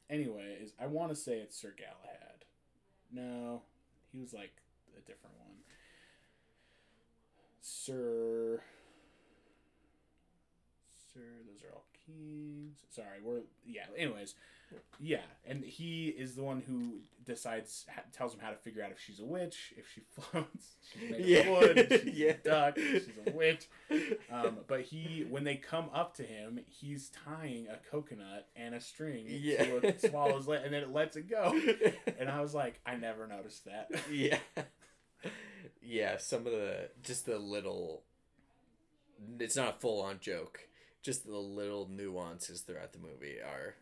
Anyways, 0.09 0.73
I 0.79 0.87
want 0.87 1.09
to 1.09 1.15
say 1.15 1.37
it's 1.37 1.59
Sir 1.59 1.73
Galahad. 1.77 2.45
No, 3.11 3.61
he 4.11 4.19
was 4.19 4.33
like 4.33 4.51
a 4.97 5.01
different 5.01 5.35
one. 5.39 5.57
Sir. 7.61 8.61
Those 11.15 11.63
are 11.69 11.73
all 11.73 11.85
kings. 12.05 12.77
Sorry, 12.89 13.19
we're 13.23 13.41
yeah. 13.65 13.83
Anyways, 13.97 14.35
yeah, 14.99 15.21
and 15.45 15.63
he 15.63 16.07
is 16.07 16.35
the 16.35 16.43
one 16.43 16.61
who 16.67 16.99
decides, 17.25 17.85
tells 18.11 18.33
him 18.33 18.39
how 18.41 18.49
to 18.49 18.55
figure 18.57 18.83
out 18.83 18.89
if 18.91 18.99
she's 18.99 19.19
a 19.19 19.23
witch, 19.25 19.73
if 19.77 19.85
she 19.93 20.01
floats, 20.19 20.75
she's 20.91 21.11
made 21.11 21.21
of 21.21 21.27
Yeah. 21.27 21.49
wood, 21.51 21.87
she's 22.03 22.13
Yeah. 22.17 22.29
a 22.31 22.33
duck, 22.37 22.73
if 22.77 23.05
she's 23.05 23.13
a 23.27 23.31
witch. 23.31 23.69
Um, 24.31 24.57
but 24.67 24.81
he, 24.81 25.25
when 25.29 25.43
they 25.43 25.55
come 25.55 25.89
up 25.93 26.15
to 26.15 26.23
him, 26.23 26.59
he's 26.67 27.09
tying 27.25 27.67
a 27.67 27.77
coconut 27.91 28.47
and 28.55 28.73
a 28.73 28.81
string 28.81 29.25
Yeah. 29.29 29.63
to 29.63 29.87
a 29.95 30.09
swallow's 30.09 30.47
leg, 30.47 30.61
and 30.65 30.73
then 30.73 30.81
it 30.83 30.91
lets 30.91 31.15
it 31.15 31.29
go. 31.29 31.53
And 32.19 32.29
I 32.29 32.41
was 32.41 32.53
like, 32.55 32.79
I 32.85 32.95
never 32.95 33.27
noticed 33.27 33.65
that. 33.65 33.89
yeah. 34.11 34.37
Yeah, 35.81 36.17
some 36.17 36.45
of 36.47 36.51
the 36.53 36.89
just 37.03 37.25
the 37.25 37.37
little 37.37 38.03
it's 39.39 39.55
not 39.55 39.75
a 39.75 39.79
full 39.79 40.01
on 40.01 40.19
joke. 40.19 40.61
Just 41.03 41.27
the 41.27 41.37
little 41.37 41.87
nuances 41.89 42.61
throughout 42.61 42.93
the 42.93 42.99
movie 42.99 43.37
are 43.41 43.75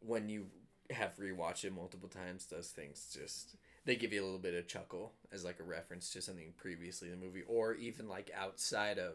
when 0.00 0.28
you 0.28 0.46
have 0.90 1.16
rewatched 1.18 1.64
it 1.64 1.74
multiple 1.74 2.08
times, 2.08 2.46
those 2.46 2.68
things 2.68 3.14
just 3.14 3.56
they 3.84 3.96
give 3.96 4.12
you 4.12 4.22
a 4.22 4.26
little 4.26 4.38
bit 4.40 4.54
of 4.54 4.66
chuckle 4.68 5.12
as 5.32 5.44
like 5.44 5.60
a 5.60 5.64
reference 5.64 6.10
to 6.12 6.22
something 6.22 6.54
previously 6.56 7.08
in 7.10 7.20
the 7.20 7.26
movie 7.26 7.44
or 7.48 7.74
even 7.74 8.08
like 8.08 8.30
outside 8.36 8.98
of 8.98 9.14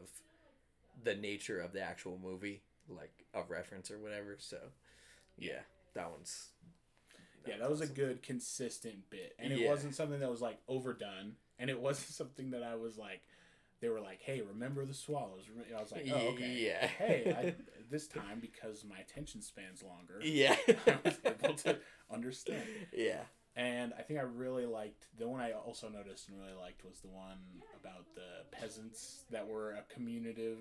the 1.03 1.15
nature 1.15 1.59
of 1.59 1.73
the 1.73 1.81
actual 1.81 2.19
movie, 2.23 2.61
like 2.89 3.25
a 3.33 3.43
reference 3.43 3.91
or 3.91 3.99
whatever. 3.99 4.35
So 4.39 4.57
yeah, 5.37 5.61
that 5.95 6.11
one's 6.11 6.49
Yeah, 7.45 7.57
that 7.57 7.69
was 7.69 7.81
a 7.81 7.87
good, 7.87 8.23
consistent 8.23 9.09
bit, 9.09 9.35
and 9.39 9.51
it 9.51 9.59
Yeah. 9.59 9.67
wasn't 9.67 9.95
something 9.95 10.19
that 10.19 10.29
was 10.29 10.41
like 10.41 10.59
overdone, 10.67 11.35
and 11.59 11.69
it 11.69 11.79
wasn't 11.79 12.09
something 12.15 12.51
that 12.51 12.63
I 12.63 12.75
was 12.75 12.97
like, 12.97 13.21
they 13.83 13.89
were 13.89 13.99
like, 13.99 14.21
"Hey, 14.21 14.41
remember 14.41 14.85
the 14.85 14.93
swallows?" 14.93 15.43
I 15.77 15.81
was 15.81 15.91
like, 15.91 16.07
"Oh, 16.09 16.29
okay." 16.29 16.55
Yeah. 16.57 16.87
Hey, 16.87 17.35
I, 17.37 17.53
this 17.91 18.07
time 18.07 18.39
because 18.39 18.85
my 18.85 18.97
attention 18.97 19.41
span's 19.41 19.83
longer, 19.83 20.19
Yeah. 20.23 20.55
I 20.87 20.97
was 21.03 21.19
able 21.25 21.53
to 21.55 21.77
understand. 22.09 22.63
yeah. 22.93 23.23
And 23.55 23.93
I 23.99 24.01
think 24.01 24.19
I 24.19 24.23
really 24.23 24.65
liked 24.65 25.07
the 25.19 25.27
one 25.27 25.41
I 25.41 25.51
also 25.51 25.89
noticed 25.89 26.29
and 26.29 26.39
really 26.39 26.53
liked 26.59 26.83
was 26.85 27.01
the 27.01 27.09
one 27.09 27.37
about 27.79 28.05
the 28.15 28.45
peasants 28.57 29.25
that 29.29 29.45
were 29.47 29.71
a 29.73 29.83
communitive, 29.93 30.57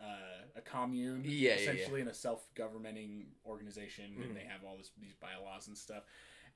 uh, 0.00 0.44
a 0.54 0.60
commune, 0.60 1.22
Yeah, 1.24 1.30
yeah, 1.30 1.48
yeah. 1.48 1.54
essentially 1.60 2.02
in 2.02 2.08
a 2.08 2.14
self-governing 2.14 3.26
organization, 3.46 4.14
Mhm. 4.18 4.24
and 4.26 4.36
they 4.36 4.44
have 4.44 4.62
all 4.64 4.76
this 4.76 4.90
these 5.00 5.14
bylaws 5.14 5.66
and 5.66 5.76
stuff. 5.76 6.04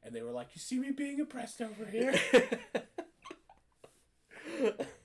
And 0.04 0.14
they 0.14 0.22
were 0.22 0.30
like, 0.32 0.54
"You 0.54 0.60
see 0.60 0.78
me 0.78 0.92
being 0.92 1.20
oppressed 1.20 1.60
over 1.60 1.84
here." 1.86 2.12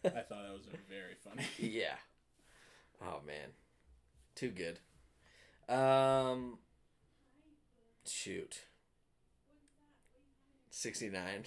I 0.06 0.22
thought 0.22 0.45
was 0.76 0.86
very 0.90 1.16
funny. 1.24 1.44
yeah. 1.58 1.96
Oh 3.02 3.22
man. 3.26 3.50
Too 4.36 4.52
good. 4.52 4.80
Um 5.74 6.58
shoot. 8.06 8.66
69.420 10.72 11.46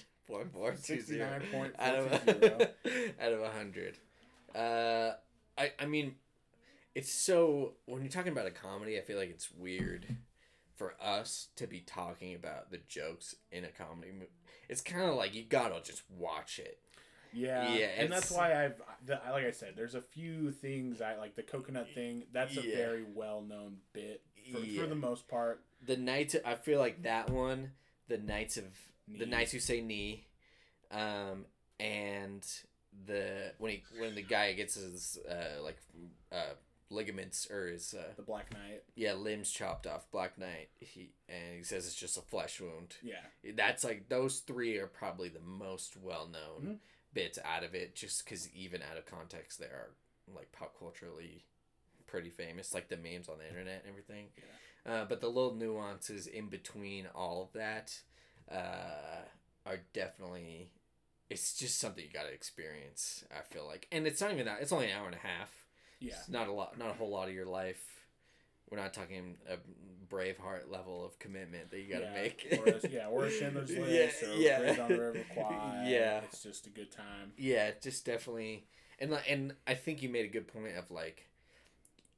out 1.79 1.95
of 1.95 2.11
69.420. 2.11 3.11
out 3.21 3.31
of 3.31 3.39
100. 3.41 3.97
Uh 4.55 5.11
I 5.57 5.71
I 5.79 5.85
mean 5.85 6.15
it's 6.95 7.11
so 7.11 7.73
when 7.85 8.01
you're 8.01 8.11
talking 8.11 8.31
about 8.31 8.47
a 8.47 8.51
comedy, 8.51 8.97
I 8.97 9.01
feel 9.01 9.17
like 9.17 9.29
it's 9.29 9.51
weird 9.51 10.17
for 10.75 10.95
us 11.01 11.49
to 11.57 11.67
be 11.67 11.81
talking 11.81 12.33
about 12.33 12.71
the 12.71 12.79
jokes 12.87 13.35
in 13.51 13.63
a 13.65 13.69
comedy 13.69 14.11
movie. 14.11 14.31
It's 14.67 14.81
kind 14.81 15.09
of 15.09 15.15
like 15.15 15.35
you 15.35 15.43
got 15.43 15.69
to 15.69 15.81
just 15.81 16.03
watch 16.09 16.59
it. 16.59 16.79
Yeah, 17.33 17.73
Yeah, 17.75 17.85
and 17.97 18.11
that's 18.11 18.31
why 18.31 18.65
I've 18.65 18.81
the, 19.05 19.19
like 19.31 19.45
I 19.45 19.51
said, 19.51 19.73
there's 19.75 19.95
a 19.95 20.01
few 20.01 20.51
things 20.51 21.01
I 21.01 21.15
like 21.17 21.35
the 21.35 21.43
coconut 21.43 21.87
thing. 21.93 22.23
That's 22.31 22.57
a 22.57 22.61
very 22.61 23.03
well 23.13 23.41
known 23.41 23.77
bit 23.93 24.21
for, 24.51 24.59
Yeah. 24.59 24.81
for 24.81 24.87
the 24.87 24.95
most 24.95 25.27
part. 25.27 25.63
the 25.85 25.95
knights 25.95 26.35
i 26.45 26.55
feel 26.55 26.79
like 26.79 27.03
that 27.03 27.29
one 27.29 27.71
the 28.09 28.17
knights 28.17 28.57
of 28.57 28.65
the 29.07 29.25
knights 29.25 29.51
who 29.53 29.59
say 29.59 29.79
Ni 29.79 30.25
um 30.91 31.45
and 31.79 32.45
the 33.05 33.53
when 33.59 33.71
he 33.71 33.83
when 33.97 34.15
the 34.15 34.21
guy 34.21 34.51
gets 34.53 34.75
his 34.75 35.17
uh 35.29 35.61
like 35.63 35.77
uh 36.31 36.53
ligaments 36.89 37.49
or 37.51 37.67
his 37.67 37.93
uh 37.93 38.03
The 38.17 38.23
Black 38.23 38.51
Knight. 38.51 38.83
yeah 38.95 39.13
limbs 39.13 39.51
chopped 39.51 39.85
off 39.87 40.09
black 40.11 40.37
knight 40.39 40.69
he 40.79 41.11
and 41.29 41.57
he 41.57 41.63
says 41.63 41.85
it's 41.85 41.95
just 41.95 42.17
a 42.17 42.21
flesh 42.21 42.59
wound 42.59 42.95
Yeah, 43.03 43.13
that's 43.55 43.83
like 43.83 44.09
those 44.09 44.39
three 44.39 44.77
are 44.79 44.87
probably 44.87 45.29
the 45.29 45.39
most 45.39 45.95
well 45.95 46.27
known 46.27 46.61
Mhm. 46.73 46.77
Bits 47.13 47.39
out 47.43 47.63
of 47.63 47.73
it 47.73 47.95
just 47.95 48.23
because 48.23 48.49
even 48.53 48.81
out 48.81 48.97
of 48.97 49.05
context 49.05 49.59
they 49.59 49.65
are 49.65 49.89
like 50.35 50.51
pop 50.51 50.77
culturally 50.77 51.43
pretty 52.07 52.29
famous 52.29 52.73
like 52.73 52.87
the 52.89 52.97
memes 52.97 53.27
on 53.27 53.37
the 53.37 53.47
internet 53.47 53.83
and 53.83 53.89
everything 53.89 54.25
uh, 54.85 55.05
but 55.07 55.21
the 55.21 55.27
little 55.27 55.55
nuances 55.55 56.27
in 56.27 56.47
between 56.47 57.05
all 57.13 57.43
of 57.43 57.53
that 57.53 57.99
uh, 58.51 59.25
are 59.65 59.79
definitely 59.93 60.71
it's 61.29 61.53
just 61.53 61.79
something 61.79 62.03
you 62.03 62.11
got 62.11 62.23
to 62.23 62.33
experience. 62.33 63.23
I 63.31 63.41
feel 63.53 63.65
like, 63.65 63.87
and 63.91 64.07
it's 64.07 64.19
not 64.19 64.31
even 64.33 64.45
that. 64.45 64.61
It's 64.61 64.71
only 64.71 64.89
an 64.89 64.97
hour 64.97 65.05
and 65.05 65.15
a 65.15 65.19
half. 65.19 65.51
Yeah. 65.99 66.13
It's 66.13 66.29
not 66.29 66.47
a 66.47 66.51
lot, 66.51 66.77
not 66.77 66.89
a 66.89 66.93
whole 66.93 67.09
lot 67.09 67.27
of 67.27 67.35
your 67.35 67.45
life. 67.45 67.98
We're 68.71 68.77
not 68.77 68.93
talking 68.93 69.37
a 69.49 69.57
Braveheart 70.13 70.69
level 70.71 71.05
of 71.05 71.17
commitment 71.19 71.71
that 71.71 71.79
you 71.79 71.91
got 71.91 71.99
to 71.99 72.05
yeah, 72.05 72.13
make. 72.13 72.47
or 72.65 72.67
a, 72.67 72.89
yeah, 72.89 73.07
or 73.07 73.25
a 73.25 73.31
Schindler's 73.37 73.71
Yeah, 73.71 74.09
or 74.29 74.35
yeah. 74.35 74.75
On 74.83 74.89
the 74.89 74.97
River 74.99 75.25
Kwai. 75.33 75.85
Yeah. 75.87 76.21
it's 76.23 76.43
just 76.43 76.67
a 76.67 76.69
good 76.69 76.91
time. 76.91 77.31
yeah, 77.37 77.71
just 77.81 78.05
definitely, 78.05 78.65
and 78.99 79.17
and 79.27 79.53
I 79.67 79.73
think 79.75 80.01
you 80.01 80.09
made 80.09 80.25
a 80.25 80.29
good 80.29 80.47
point 80.47 80.75
of 80.77 80.89
like, 80.91 81.27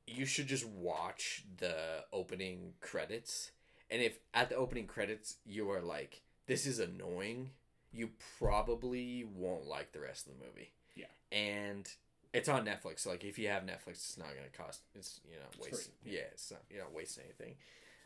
you 0.08 0.26
should 0.26 0.48
just 0.48 0.66
watch 0.68 1.44
the 1.58 2.04
opening 2.12 2.74
credits, 2.82 3.52
and 3.90 4.02
if 4.02 4.18
at 4.34 4.50
the 4.50 4.56
opening 4.56 4.88
credits 4.88 5.38
you 5.46 5.70
are 5.72 5.82
like, 5.82 6.22
this 6.48 6.66
is 6.66 6.80
annoying, 6.80 7.52
you 7.94 8.10
probably 8.40 9.26
won't 9.36 9.66
like 9.66 9.92
the 9.92 10.00
rest 10.00 10.28
of 10.28 10.34
the 10.38 10.46
movie. 10.46 10.72
Yeah. 10.96 11.06
and 11.32 11.88
it's 12.34 12.50
on 12.50 12.66
Netflix. 12.66 13.00
So 13.00 13.10
like, 13.10 13.24
if 13.24 13.38
you 13.38 13.48
have 13.50 13.64
Netflix, 13.64 13.94
it's 13.94 14.18
not 14.18 14.30
gonna 14.30 14.50
cost. 14.56 14.82
It's 14.96 15.20
you 15.26 15.38
know 15.38 15.46
waste. 15.64 15.92
free, 16.04 16.14
yeah. 16.14 16.22
it's 16.32 16.52
not 16.52 16.62
you're 16.70 16.84
not 16.84 16.94
wasting 16.94 17.26
anything. 17.26 17.56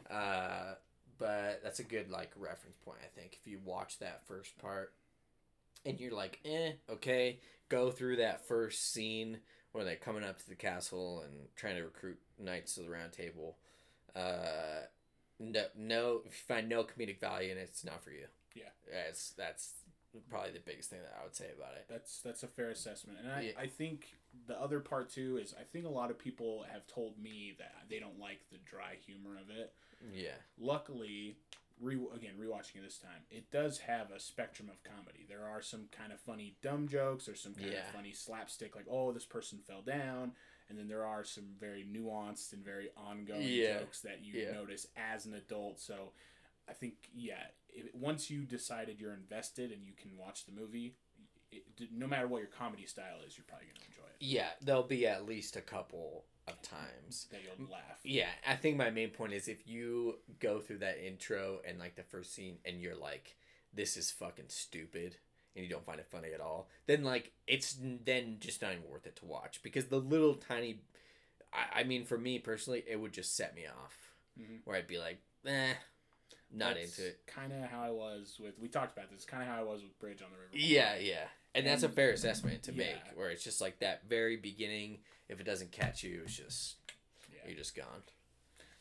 Uh, 0.09 0.75
but 1.17 1.61
that's 1.63 1.79
a 1.79 1.83
good 1.83 2.09
like 2.09 2.31
reference 2.35 2.77
point. 2.83 2.99
I 3.01 3.19
think 3.19 3.37
if 3.39 3.47
you 3.47 3.59
watch 3.63 3.99
that 3.99 4.25
first 4.27 4.57
part, 4.57 4.93
and 5.85 5.99
you're 5.99 6.13
like, 6.13 6.39
eh, 6.45 6.71
okay, 6.89 7.39
go 7.69 7.91
through 7.91 8.17
that 8.17 8.45
first 8.47 8.91
scene 8.91 9.39
where 9.71 9.83
they're 9.83 9.95
coming 9.95 10.23
up 10.23 10.39
to 10.39 10.49
the 10.49 10.55
castle 10.55 11.23
and 11.25 11.47
trying 11.55 11.75
to 11.75 11.83
recruit 11.83 12.17
knights 12.39 12.75
to 12.75 12.81
the 12.81 12.89
round 12.89 13.11
table. 13.11 13.57
Uh, 14.15 14.85
no, 15.39 15.63
no, 15.77 16.21
if 16.25 16.31
you 16.31 16.55
find 16.55 16.69
no 16.69 16.83
comedic 16.83 17.19
value 17.19 17.51
in 17.51 17.57
it, 17.57 17.67
it's 17.69 17.83
not 17.83 18.03
for 18.03 18.11
you. 18.11 18.25
Yeah. 18.55 18.69
that's 18.89 19.31
that's 19.31 19.73
probably 20.29 20.51
the 20.51 20.59
biggest 20.59 20.89
thing 20.89 20.99
that 21.01 21.17
I 21.19 21.23
would 21.23 21.35
say 21.35 21.49
about 21.57 21.75
it. 21.75 21.85
That's 21.89 22.21
that's 22.21 22.43
a 22.43 22.47
fair 22.47 22.69
assessment, 22.69 23.19
and 23.21 23.31
I, 23.31 23.41
Yeah. 23.41 23.51
I 23.59 23.67
think 23.67 24.15
the 24.47 24.59
other 24.59 24.79
part 24.79 25.09
too 25.09 25.37
is 25.37 25.53
I 25.59 25.63
think 25.63 25.85
a 25.85 25.89
lot 25.89 26.11
of 26.11 26.19
people 26.19 26.65
have 26.71 26.85
told 26.87 27.17
me 27.17 27.55
that 27.59 27.73
they 27.89 27.99
don't 27.99 28.19
like 28.19 28.41
the 28.51 28.57
dry 28.59 28.95
humor 29.05 29.37
of 29.37 29.49
it. 29.49 29.73
Yeah, 30.13 30.35
Luckily, 30.57 31.37
re- 31.79 32.07
again 32.13 32.33
rewatching 32.39 32.75
it 32.77 32.83
this 32.83 32.97
time, 32.97 33.23
it 33.31 33.49
does 33.51 33.79
have 33.79 34.11
a 34.11 34.19
spectrum 34.19 34.69
of 34.69 34.83
comedy. 34.83 35.25
There 35.27 35.45
are 35.47 35.61
some 35.61 35.87
kind 35.91 36.11
of 36.11 36.19
funny 36.19 36.57
dumb 36.61 36.87
jokes. 36.87 37.27
or 37.29 37.35
some 37.35 37.53
kind 37.55 37.71
Yeah. 37.71 37.87
of 37.87 37.93
funny 37.95 38.11
slapstick, 38.11 38.75
like 38.75 38.85
oh 38.89 39.11
this 39.13 39.25
person 39.25 39.59
fell 39.59 39.81
down, 39.81 40.33
and 40.69 40.77
then 40.77 40.87
there 40.87 41.05
are 41.05 41.23
some 41.23 41.55
very 41.59 41.83
nuanced 41.85 42.51
and 42.53 42.63
very 42.63 42.89
ongoing 42.97 43.41
Yeah. 43.43 43.79
jokes 43.79 44.01
that 44.01 44.23
you 44.23 44.51
notice 44.51 44.87
as 44.95 45.25
an 45.25 45.33
adult. 45.33 45.79
So. 45.79 46.11
I 46.67 46.73
think 46.73 46.95
yeah. 47.13 47.43
If, 47.75 47.93
once 47.93 48.29
you 48.29 48.43
decided 48.45 48.99
you're 48.99 49.13
invested 49.13 49.71
and 49.71 49.85
you 49.85 49.93
can 49.93 50.17
watch 50.17 50.45
the 50.45 50.51
movie, 50.51 50.95
it, 51.51 51.63
no 51.91 52.07
matter 52.07 52.27
what 52.27 52.39
your 52.39 52.47
comedy 52.47 52.85
style 52.85 53.17
is, 53.27 53.37
you're 53.37 53.45
probably 53.47 53.67
gonna 53.67 53.85
enjoy 53.87 54.07
it. 54.09 54.15
yeah, 54.19 54.49
there'll 54.61 54.83
be 54.83 55.05
at 55.05 55.25
least 55.25 55.55
a 55.55 55.61
couple 55.61 56.25
of 56.47 56.61
times. 56.61 57.27
That 57.31 57.41
you'll 57.43 57.69
laugh. 57.69 57.99
Yeah, 58.03 58.29
I 58.47 58.55
think 58.55 58.77
my 58.77 58.89
main 58.89 59.09
point 59.09 59.33
is 59.33 59.47
if 59.47 59.67
you 59.67 60.15
go 60.39 60.59
through 60.59 60.79
that 60.79 61.05
intro 61.05 61.59
and 61.67 61.79
like 61.79 61.95
the 61.95 62.03
first 62.03 62.33
scene 62.33 62.57
and 62.65 62.81
you're 62.81 62.95
like, 62.95 63.35
this 63.73 63.97
is 63.97 64.11
fucking 64.11 64.45
stupid 64.49 65.17
and 65.55 65.63
you 65.65 65.69
don't 65.69 65.85
find 65.85 65.99
it 65.99 66.07
funny 66.07 66.33
at 66.33 66.41
all, 66.41 66.69
then 66.87 67.03
like 67.03 67.31
it's 67.47 67.77
then 68.05 68.37
just 68.39 68.61
not 68.61 68.71
even 68.73 68.89
worth 68.89 69.05
it 69.07 69.15
to 69.17 69.25
watch 69.25 69.61
because 69.63 69.85
the 69.85 69.97
little 69.99 70.35
tiny, 70.35 70.81
I, 71.53 71.81
I 71.81 71.83
mean, 71.83 72.05
for 72.05 72.17
me 72.17 72.39
personally, 72.39 72.83
it 72.87 72.99
would 72.99 73.13
just 73.13 73.35
set 73.35 73.55
me 73.55 73.65
off 73.67 74.13
Mhm. 74.39 74.59
where 74.65 74.75
I'd 74.77 74.87
be 74.87 74.97
like, 74.97 75.19
eh, 75.45 75.73
not 76.51 76.77
into 76.77 77.07
it. 77.07 77.21
Kind 77.27 77.51
of 77.53 77.69
how 77.69 77.83
I 77.83 77.89
was 77.91 78.37
with. 78.39 78.57
We 78.59 78.67
talked 78.67 78.97
about 78.97 79.11
this. 79.11 79.25
Kind 79.25 79.43
of 79.43 79.49
how 79.49 79.59
I 79.59 79.63
was 79.63 79.81
with 79.81 79.97
Bridge 79.99 80.21
on 80.21 80.29
the 80.31 80.37
River. 80.37 80.51
Yeah, 80.53 80.95
yeah. 80.97 81.25
And 81.53 81.65
that's 81.65 81.83
a 81.83 81.89
fair 81.89 82.11
assessment 82.11 82.63
to 82.63 82.71
yeah. 82.71 82.77
make 82.77 82.95
where 83.15 83.29
it's 83.29 83.43
just 83.43 83.61
like 83.61 83.79
that 83.79 84.03
very 84.09 84.37
beginning, 84.37 84.99
if 85.29 85.39
it 85.39 85.45
doesn't 85.45 85.71
catch 85.71 86.03
you, 86.03 86.21
it's 86.25 86.35
just, 86.35 86.75
Yeah. 87.31 87.39
you're 87.47 87.57
just 87.57 87.75
gone. 87.75 88.03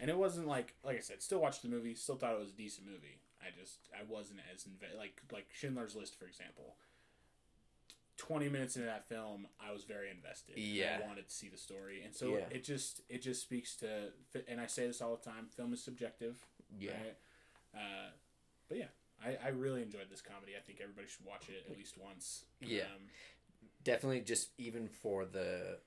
And 0.00 0.10
it 0.10 0.16
wasn't 0.16 0.48
like 0.48 0.74
like 0.84 0.96
I 0.96 1.00
said. 1.00 1.22
Still 1.22 1.40
watched 1.40 1.62
the 1.62 1.68
movie. 1.68 1.94
Still 1.94 2.16
thought 2.16 2.34
it 2.34 2.40
was 2.40 2.50
a 2.50 2.56
decent 2.56 2.86
movie. 2.86 3.20
I 3.40 3.48
just 3.58 3.88
I 3.94 4.02
wasn't 4.08 4.40
as 4.52 4.64
inve- 4.64 4.98
like 4.98 5.22
like 5.32 5.46
Schindler's 5.52 5.94
List 5.94 6.18
for 6.18 6.26
example. 6.26 6.74
Twenty 8.16 8.48
minutes 8.48 8.76
into 8.76 8.86
that 8.86 9.08
film, 9.08 9.46
I 9.60 9.72
was 9.72 9.84
very 9.84 10.08
invested. 10.10 10.56
Yeah. 10.56 11.00
I 11.02 11.06
wanted 11.06 11.28
to 11.28 11.34
see 11.34 11.48
the 11.48 11.56
story, 11.56 12.02
and 12.04 12.14
so 12.14 12.36
Yeah. 12.36 12.44
it 12.50 12.64
just 12.64 13.02
it 13.08 13.22
just 13.22 13.42
speaks 13.42 13.76
to. 13.76 14.12
And 14.48 14.60
I 14.60 14.66
say 14.66 14.86
this 14.86 15.00
all 15.00 15.16
the 15.16 15.30
time: 15.30 15.46
film 15.56 15.72
is 15.72 15.82
subjective. 15.82 16.36
Yeah. 16.78 16.92
Right? 16.92 17.16
Uh, 17.74 18.10
but 18.68 18.78
yeah, 18.78 18.86
I, 19.24 19.36
I 19.46 19.48
really 19.48 19.82
enjoyed 19.82 20.08
this 20.10 20.20
comedy. 20.22 20.52
I 20.56 20.60
think 20.60 20.80
everybody 20.82 21.06
should 21.08 21.26
watch 21.26 21.48
it 21.48 21.64
at 21.70 21.76
least 21.76 21.96
once. 21.98 22.44
Yeah. 22.60 22.82
Um, 22.82 23.08
Definitely 23.82 24.20
just 24.20 24.48
even 24.56 24.88
for 24.88 25.26
the 25.26 25.78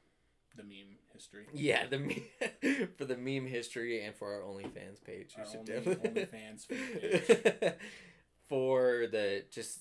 the 0.55 0.63
meme 0.63 0.97
history. 1.13 1.45
Yeah, 1.53 1.87
the 1.87 1.99
me- 1.99 2.27
for 2.97 3.05
the 3.05 3.17
meme 3.17 3.47
history 3.47 4.03
and 4.03 4.15
for 4.15 4.33
our 4.33 4.41
OnlyFans 4.41 5.03
page, 5.03 5.35
Our 5.37 5.45
only, 5.45 5.63
definitely 5.65 6.09
OnlyFans 6.25 6.67
page. 6.67 7.73
for 8.47 9.07
the 9.11 9.43
just 9.51 9.79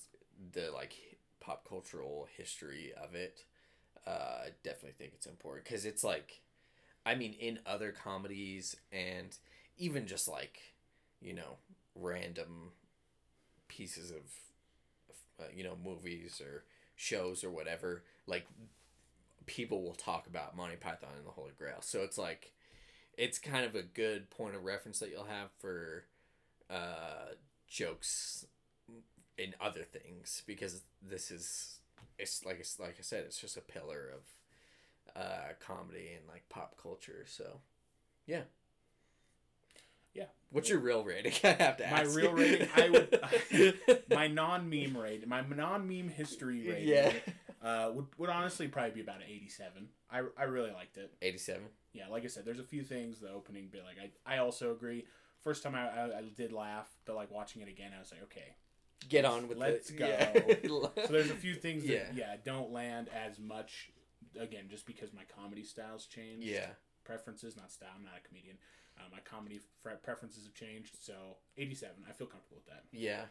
the 0.53 0.71
like 0.71 0.93
pop 1.39 1.67
cultural 1.67 2.27
history 2.37 2.91
of 3.01 3.15
it. 3.15 3.43
Uh, 4.05 4.09
I 4.45 4.49
definitely 4.63 4.93
think 4.97 5.11
it's 5.15 5.25
important 5.25 5.65
because 5.65 5.85
it's 5.85 6.03
like, 6.03 6.41
I 7.05 7.15
mean, 7.15 7.33
in 7.33 7.59
other 7.65 7.91
comedies 7.91 8.75
and 8.91 9.35
even 9.77 10.07
just 10.07 10.27
like, 10.27 10.59
you 11.21 11.33
know, 11.33 11.57
random 11.99 12.71
pieces 13.67 14.11
of, 14.11 14.21
uh, 15.39 15.49
you 15.55 15.63
know, 15.63 15.77
movies 15.83 16.41
or 16.41 16.63
shows 16.95 17.43
or 17.43 17.49
whatever, 17.49 18.03
like 18.25 18.45
people 19.45 19.83
will 19.83 19.95
talk 19.95 20.27
about 20.27 20.55
Monty 20.55 20.75
Python 20.75 21.09
and 21.17 21.25
the 21.25 21.31
Holy 21.31 21.51
Grail. 21.57 21.81
So 21.81 22.01
it's 22.01 22.17
like, 22.17 22.51
it's 23.17 23.39
kind 23.39 23.65
of 23.65 23.75
a 23.75 23.83
good 23.83 24.29
point 24.29 24.55
of 24.55 24.63
reference 24.63 24.99
that 24.99 25.09
you'll 25.09 25.25
have 25.25 25.49
for 25.59 26.05
uh, 26.69 27.33
jokes 27.67 28.45
in 29.37 29.53
other 29.61 29.83
things 29.83 30.41
because 30.47 30.81
this 31.01 31.31
is 31.31 31.79
it's 32.17 32.43
like 32.45 32.59
it's 32.59 32.79
like 32.79 32.95
I 32.99 33.01
said 33.03 33.23
it's 33.25 33.39
just 33.39 33.57
a 33.57 33.61
pillar 33.61 34.11
of 34.13 35.21
uh, 35.21 35.53
comedy 35.59 36.11
and 36.17 36.27
like 36.27 36.43
pop 36.49 36.75
culture. 36.81 37.25
So 37.27 37.59
yeah, 38.25 38.41
Yeah. 40.13 40.25
What's 40.51 40.69
your 40.69 40.79
real 40.79 41.03
rating? 41.03 41.33
I 41.43 41.49
have 41.61 41.77
to 41.77 41.85
ask. 41.85 42.09
My 42.09 42.15
real 42.15 42.31
rating, 42.33 42.67
I 42.75 42.89
would 42.89 44.03
my 44.09 44.27
non 44.27 44.69
meme 44.69 44.97
rating, 44.97 45.29
my 45.29 45.41
non 45.41 45.87
meme 45.87 46.09
history 46.09 46.67
rating, 46.67 46.87
yeah, 46.87 47.11
uh, 47.61 47.91
would, 47.93 48.05
would 48.17 48.29
honestly 48.29 48.67
probably 48.67 48.91
be 48.91 49.01
about 49.01 49.17
an 49.17 49.27
eighty 49.29 49.49
seven. 49.49 49.89
I, 50.09 50.21
I 50.37 50.43
really 50.43 50.71
liked 50.71 50.97
it. 50.97 51.11
eighty-seven. 51.21 51.63
Yeah, 51.93 52.07
like 52.09 52.23
I 52.23 52.27
said, 52.27 52.45
there's 52.45 52.59
a 52.59 52.63
few 52.63 52.83
things 52.83 53.19
the 53.19 53.29
opening 53.29 53.67
bit 53.71 53.83
like 53.83 53.97
I 54.25 54.35
I 54.35 54.37
also 54.39 54.71
agree. 54.71 55.05
First 55.43 55.63
time 55.63 55.75
I, 55.75 55.87
I, 55.87 56.03
I 56.19 56.23
did 56.35 56.51
laugh, 56.51 56.87
but 57.05 57.15
like 57.15 57.31
watching 57.31 57.61
it 57.61 57.67
again, 57.69 57.91
I 57.95 57.99
was 57.99 58.11
like, 58.11 58.23
okay. 58.23 58.55
Get 59.07 59.25
on 59.25 59.47
with 59.47 59.57
it. 59.57 59.59
Let's 59.59 59.89
it. 59.91 59.97
go. 59.97 60.07
Yeah. 60.07 61.05
So 61.05 61.13
there's 61.13 61.29
a 61.29 61.35
few 61.35 61.53
things 61.53 61.83
that 61.83 61.91
Yeah. 61.91 62.03
yeah. 62.15 62.35
don't 62.43 62.71
land 62.71 63.09
as 63.13 63.37
much. 63.39 63.91
Again, 64.39 64.65
just 64.69 64.85
because 64.87 65.13
my 65.13 65.21
comedy 65.39 65.63
styles 65.63 66.05
changed. 66.07 66.45
yeah. 66.47 66.67
Preferences, 67.03 67.55
not 67.55 67.71
style. 67.71 67.89
I'm 67.95 68.03
not 68.03 68.13
a 68.23 68.27
comedian. 68.27 68.57
Uh, 68.97 69.03
my 69.11 69.19
comedy 69.19 69.59
preferences 70.03 70.43
have 70.45 70.53
changed. 70.53 70.97
So 71.01 71.13
87. 71.57 71.95
I 72.09 72.13
feel 72.13 72.27
comfortable 72.27 72.57
with 72.57 72.67
that. 72.67 72.83
Yeah. 72.91 73.25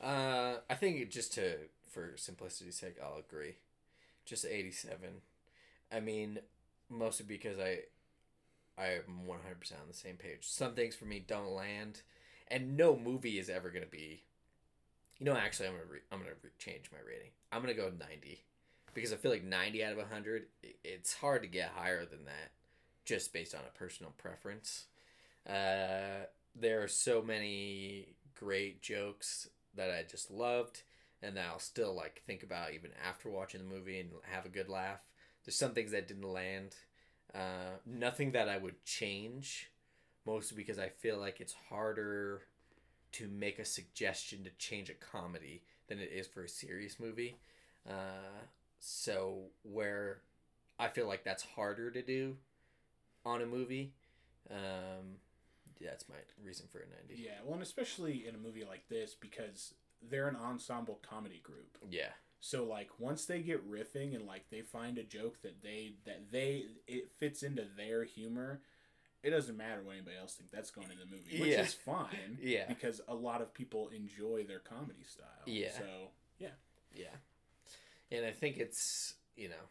Uh, 0.00 0.58
I 0.70 0.74
think 0.74 1.10
just 1.10 1.32
to 1.34 1.56
for 1.90 2.12
simplicity's 2.16 2.76
sake, 2.76 2.96
I'll 3.02 3.18
agree. 3.18 3.56
Just 4.24 4.44
eighty 4.44 4.70
seven. 4.70 5.22
I 5.90 6.00
mean, 6.00 6.38
mostly 6.90 7.24
because 7.26 7.58
I 7.58 7.78
I 8.78 8.88
am 9.06 9.26
one 9.26 9.40
hundred 9.42 9.60
percent 9.60 9.80
on 9.80 9.88
the 9.88 9.94
same 9.94 10.16
page. 10.16 10.40
Some 10.42 10.74
things 10.74 10.94
for 10.94 11.06
me 11.06 11.24
don't 11.26 11.50
land, 11.50 12.02
and 12.48 12.76
no 12.76 12.96
movie 12.96 13.38
is 13.38 13.48
ever 13.48 13.70
gonna 13.70 13.86
be. 13.86 14.22
You 15.18 15.26
know, 15.26 15.36
actually, 15.36 15.68
I'm 15.68 15.74
gonna 15.74 15.84
re- 15.90 16.00
I'm 16.12 16.18
gonna 16.18 16.30
re- 16.42 16.50
change 16.58 16.90
my 16.92 16.98
rating. 17.04 17.30
I'm 17.50 17.60
gonna 17.62 17.74
go 17.74 17.90
ninety, 17.98 18.42
because 18.94 19.12
I 19.12 19.16
feel 19.16 19.32
like 19.32 19.42
ninety 19.42 19.82
out 19.82 19.98
of 19.98 20.08
hundred. 20.08 20.44
It's 20.84 21.14
hard 21.14 21.42
to 21.42 21.48
get 21.48 21.70
higher 21.74 22.04
than 22.04 22.24
that, 22.26 22.52
just 23.08 23.32
based 23.32 23.54
on 23.54 23.62
a 23.66 23.78
personal 23.78 24.12
preference. 24.18 24.84
Uh, 25.48 26.26
there 26.54 26.82
are 26.82 26.88
so 26.88 27.22
many 27.22 28.08
great 28.38 28.82
jokes 28.82 29.48
that 29.74 29.90
I 29.90 30.04
just 30.08 30.30
loved 30.30 30.82
and 31.22 31.36
that 31.36 31.46
I'll 31.46 31.58
still 31.58 31.94
like 31.94 32.22
think 32.26 32.42
about 32.42 32.74
even 32.74 32.90
after 33.02 33.30
watching 33.30 33.60
the 33.60 33.74
movie 33.74 33.98
and 33.98 34.10
have 34.30 34.44
a 34.44 34.50
good 34.50 34.68
laugh. 34.68 35.00
There's 35.44 35.56
some 35.56 35.72
things 35.72 35.92
that 35.92 36.06
didn't 36.06 36.30
land. 36.30 36.74
Uh, 37.34 37.78
nothing 37.86 38.32
that 38.32 38.48
I 38.48 38.58
would 38.58 38.84
change, 38.84 39.70
mostly 40.26 40.56
because 40.56 40.78
I 40.78 40.88
feel 40.88 41.18
like 41.18 41.40
it's 41.40 41.54
harder 41.70 42.42
to 43.12 43.26
make 43.28 43.58
a 43.58 43.64
suggestion 43.64 44.44
to 44.44 44.50
change 44.58 44.90
a 44.90 44.94
comedy 44.94 45.62
than 45.88 45.98
it 45.98 46.10
is 46.12 46.26
for 46.26 46.42
a 46.44 46.48
serious 46.48 47.00
movie. 47.00 47.36
Uh, 47.88 48.44
so 48.80 49.44
where 49.62 50.18
I 50.78 50.88
feel 50.88 51.08
like 51.08 51.24
that's 51.24 51.42
harder 51.42 51.90
to 51.90 52.02
do 52.02 52.36
on 53.28 53.42
a 53.42 53.46
movie. 53.46 53.92
Um, 54.50 55.16
that's 55.80 56.08
my 56.08 56.16
reason 56.44 56.66
for 56.72 56.78
a 56.78 56.86
90. 57.08 57.22
Yeah, 57.22 57.32
well, 57.44 57.54
and 57.54 57.62
especially 57.62 58.26
in 58.26 58.34
a 58.34 58.38
movie 58.38 58.64
like 58.64 58.88
this 58.88 59.14
because 59.14 59.74
they're 60.10 60.28
an 60.28 60.36
ensemble 60.36 60.98
comedy 61.08 61.40
group. 61.42 61.78
Yeah. 61.90 62.10
So 62.40 62.64
like 62.64 62.88
once 62.98 63.26
they 63.26 63.40
get 63.40 63.68
riffing 63.70 64.14
and 64.14 64.24
like 64.26 64.48
they 64.50 64.60
find 64.62 64.96
a 64.98 65.02
joke 65.02 65.42
that 65.42 65.62
they 65.62 65.94
that 66.06 66.30
they 66.30 66.64
it 66.86 67.10
fits 67.18 67.42
into 67.42 67.64
their 67.76 68.04
humor, 68.04 68.60
it 69.24 69.30
doesn't 69.30 69.56
matter 69.56 69.82
what 69.82 69.92
anybody 69.96 70.16
else 70.20 70.34
thinks. 70.34 70.52
That's 70.52 70.70
going 70.70 70.88
in 70.92 70.98
the 70.98 71.06
movie, 71.16 71.40
which 71.40 71.50
Yeah. 71.50 71.62
is 71.62 71.74
fine. 71.74 72.38
Yeah. 72.40 72.66
Because 72.68 73.00
a 73.08 73.14
lot 73.14 73.42
of 73.42 73.52
people 73.52 73.88
enjoy 73.88 74.44
their 74.44 74.60
comedy 74.60 75.02
style. 75.06 75.26
Yeah. 75.46 75.72
So 75.72 75.84
yeah. 76.38 76.48
Yeah. 76.94 77.14
And 78.10 78.24
I 78.24 78.30
think 78.30 78.56
it's, 78.56 79.14
you 79.36 79.48
know, 79.48 79.66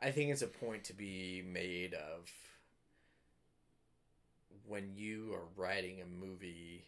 I 0.00 0.10
think 0.10 0.30
it's 0.30 0.42
a 0.42 0.46
point 0.46 0.84
to 0.84 0.92
be 0.92 1.42
made 1.44 1.94
of 1.94 2.30
when 4.66 4.92
you 4.94 5.32
are 5.34 5.48
writing 5.56 6.00
a 6.00 6.06
movie 6.06 6.84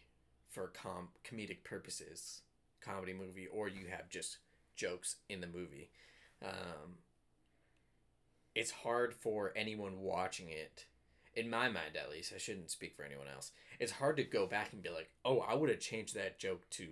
for 0.49 0.67
com- 0.67 1.09
comedic 1.23 1.63
purposes, 1.63 2.41
comedy 2.81 3.13
movie, 3.13 3.47
or 3.47 3.67
you 3.67 3.87
have 3.89 4.09
just 4.09 4.37
jokes 4.75 5.17
in 5.29 5.41
the 5.41 5.47
movie. 5.47 5.89
Um, 6.43 6.97
it's 8.55 8.71
hard 8.71 9.13
for 9.13 9.53
anyone 9.55 10.01
watching 10.01 10.49
it, 10.49 10.85
in 11.35 11.49
my 11.49 11.67
mind 11.69 11.95
at 11.95 12.09
least, 12.09 12.33
I 12.35 12.39
shouldn't 12.39 12.71
speak 12.71 12.95
for 12.95 13.03
anyone 13.03 13.27
else. 13.33 13.51
It's 13.79 13.93
hard 13.93 14.17
to 14.17 14.23
go 14.23 14.47
back 14.47 14.73
and 14.73 14.81
be 14.81 14.89
like, 14.89 15.09
oh, 15.23 15.39
I 15.39 15.53
would 15.53 15.69
have 15.69 15.79
changed 15.79 16.15
that 16.15 16.39
joke 16.39 16.69
to 16.71 16.87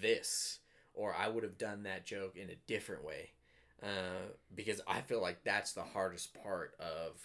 this 0.00 0.60
or 0.94 1.14
I 1.14 1.28
would 1.28 1.42
have 1.42 1.58
done 1.58 1.82
that 1.84 2.06
joke 2.06 2.36
in 2.36 2.50
a 2.50 2.58
different 2.66 3.04
way. 3.04 3.30
Uh, 3.82 4.28
because 4.54 4.80
I 4.86 5.00
feel 5.00 5.22
like 5.22 5.42
that's 5.42 5.72
the 5.72 5.82
hardest 5.82 6.34
part 6.42 6.74
of 6.78 7.20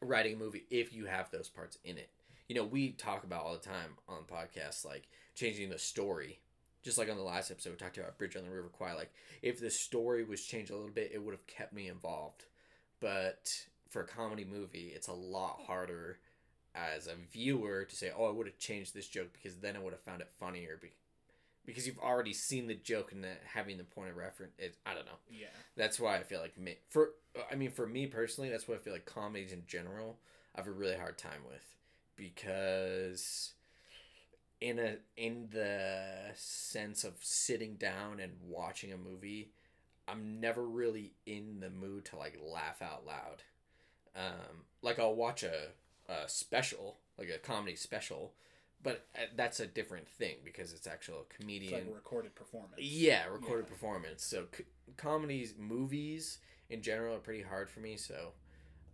writing 0.00 0.34
a 0.34 0.38
movie 0.38 0.66
if 0.70 0.92
you 0.92 1.06
have 1.06 1.30
those 1.30 1.48
parts 1.48 1.78
in 1.84 1.98
it. 1.98 2.10
You 2.48 2.54
know, 2.54 2.64
we 2.64 2.90
talk 2.92 3.24
about 3.24 3.44
all 3.44 3.52
the 3.54 3.58
time 3.58 3.96
on 4.08 4.24
podcasts 4.30 4.84
like 4.84 5.08
changing 5.34 5.70
the 5.70 5.78
story. 5.78 6.40
Just 6.82 6.98
like 6.98 7.10
on 7.10 7.16
the 7.16 7.22
last 7.22 7.50
episode, 7.50 7.70
we 7.70 7.76
talked 7.76 7.96
about 7.96 8.18
Bridge 8.18 8.36
on 8.36 8.44
the 8.44 8.50
River 8.50 8.68
Kwai. 8.68 8.92
Like, 8.92 9.10
if 9.40 9.58
the 9.58 9.70
story 9.70 10.22
was 10.22 10.44
changed 10.44 10.70
a 10.70 10.76
little 10.76 10.90
bit, 10.90 11.12
it 11.14 11.22
would 11.22 11.32
have 11.32 11.46
kept 11.46 11.72
me 11.72 11.88
involved. 11.88 12.44
But 13.00 13.50
for 13.88 14.02
a 14.02 14.06
comedy 14.06 14.44
movie, 14.44 14.92
it's 14.94 15.08
a 15.08 15.14
lot 15.14 15.60
harder 15.66 16.18
as 16.74 17.06
a 17.06 17.14
viewer 17.32 17.84
to 17.84 17.96
say, 17.96 18.10
oh, 18.14 18.26
I 18.26 18.32
would 18.32 18.46
have 18.46 18.58
changed 18.58 18.92
this 18.92 19.08
joke 19.08 19.32
because 19.32 19.56
then 19.56 19.76
I 19.76 19.78
would 19.78 19.94
have 19.94 20.02
found 20.02 20.20
it 20.20 20.28
funnier. 20.38 20.78
Be- 20.80 20.90
because 21.64 21.86
you've 21.86 21.98
already 21.98 22.32
seen 22.32 22.66
the 22.66 22.74
joke 22.74 23.12
and 23.12 23.24
that 23.24 23.40
having 23.46 23.78
the 23.78 23.84
point 23.84 24.10
of 24.10 24.16
reference, 24.16 24.52
it, 24.58 24.76
I 24.84 24.94
don't 24.94 25.06
know. 25.06 25.18
Yeah. 25.30 25.46
That's 25.76 25.98
why 25.98 26.16
I 26.16 26.22
feel 26.22 26.40
like 26.40 26.58
me 26.58 26.76
for 26.90 27.10
I 27.50 27.54
mean 27.54 27.70
for 27.70 27.86
me 27.86 28.06
personally, 28.06 28.50
that's 28.50 28.68
what 28.68 28.76
I 28.76 28.80
feel 28.80 28.92
like 28.92 29.06
comedies 29.06 29.52
in 29.52 29.62
general 29.66 30.18
I 30.54 30.60
have 30.60 30.68
a 30.68 30.72
really 30.72 30.96
hard 30.96 31.18
time 31.18 31.40
with 31.48 31.64
because 32.16 33.54
in 34.60 34.78
a 34.78 34.96
in 35.16 35.48
the 35.52 36.30
sense 36.34 37.04
of 37.04 37.14
sitting 37.20 37.74
down 37.74 38.20
and 38.20 38.32
watching 38.42 38.92
a 38.92 38.96
movie, 38.96 39.50
I'm 40.08 40.40
never 40.40 40.64
really 40.66 41.12
in 41.26 41.60
the 41.60 41.70
mood 41.70 42.04
to 42.06 42.16
like 42.16 42.38
laugh 42.42 42.80
out 42.82 43.06
loud. 43.06 43.42
Um, 44.16 44.64
like 44.80 44.98
I'll 44.98 45.14
watch 45.14 45.42
a, 45.42 45.68
a 46.08 46.28
special, 46.28 46.98
like 47.18 47.28
a 47.30 47.38
comedy 47.38 47.74
special, 47.76 48.32
but 48.82 49.06
uh, 49.16 49.22
that's 49.36 49.58
a 49.60 49.66
different 49.66 50.08
thing 50.08 50.36
because 50.44 50.72
it's 50.72 50.86
actual 50.86 51.26
It's 51.28 51.36
comedian. 51.36 51.72
like 51.74 51.86
a 51.88 51.94
recorded 51.94 52.34
performance. 52.36 52.74
Yeah, 52.78 53.26
recorded 53.26 53.66
Yeah. 53.66 53.70
performance. 53.70 54.24
So 54.24 54.46
c- 54.56 54.64
comedies, 54.96 55.54
movies 55.58 56.38
in 56.70 56.80
general 56.80 57.16
are 57.16 57.20
pretty 57.20 57.42
hard 57.42 57.68
for 57.68 57.80
me. 57.80 57.96
So 57.96 58.32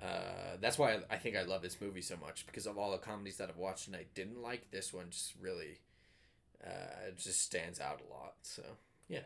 uh, 0.03 0.57
that's 0.61 0.79
why 0.79 0.95
I, 0.95 1.01
I 1.11 1.17
think 1.17 1.37
I 1.37 1.43
love 1.43 1.63
this 1.63 1.81
movie 1.81 2.03
so 2.03 2.17
much 2.17 2.47
because 2.47 2.67
of 2.67 2.79
all 2.79 2.93
the 2.93 2.99
comedies 2.99 3.37
that 3.37 3.49
I've 3.49 3.57
watched 3.57 3.87
and 3.87 3.97
I 3.97 4.07
didn't 4.15 4.43
like. 4.43 4.71
This 4.71 4.93
one 4.93 5.07
just 5.11 5.35
really 5.41 5.81
uh, 6.65 7.11
just 7.17 7.43
stands 7.43 7.81
out 7.81 8.01
a 8.09 8.13
lot. 8.13 8.35
So 8.43 8.63
Yeah. 9.09 9.21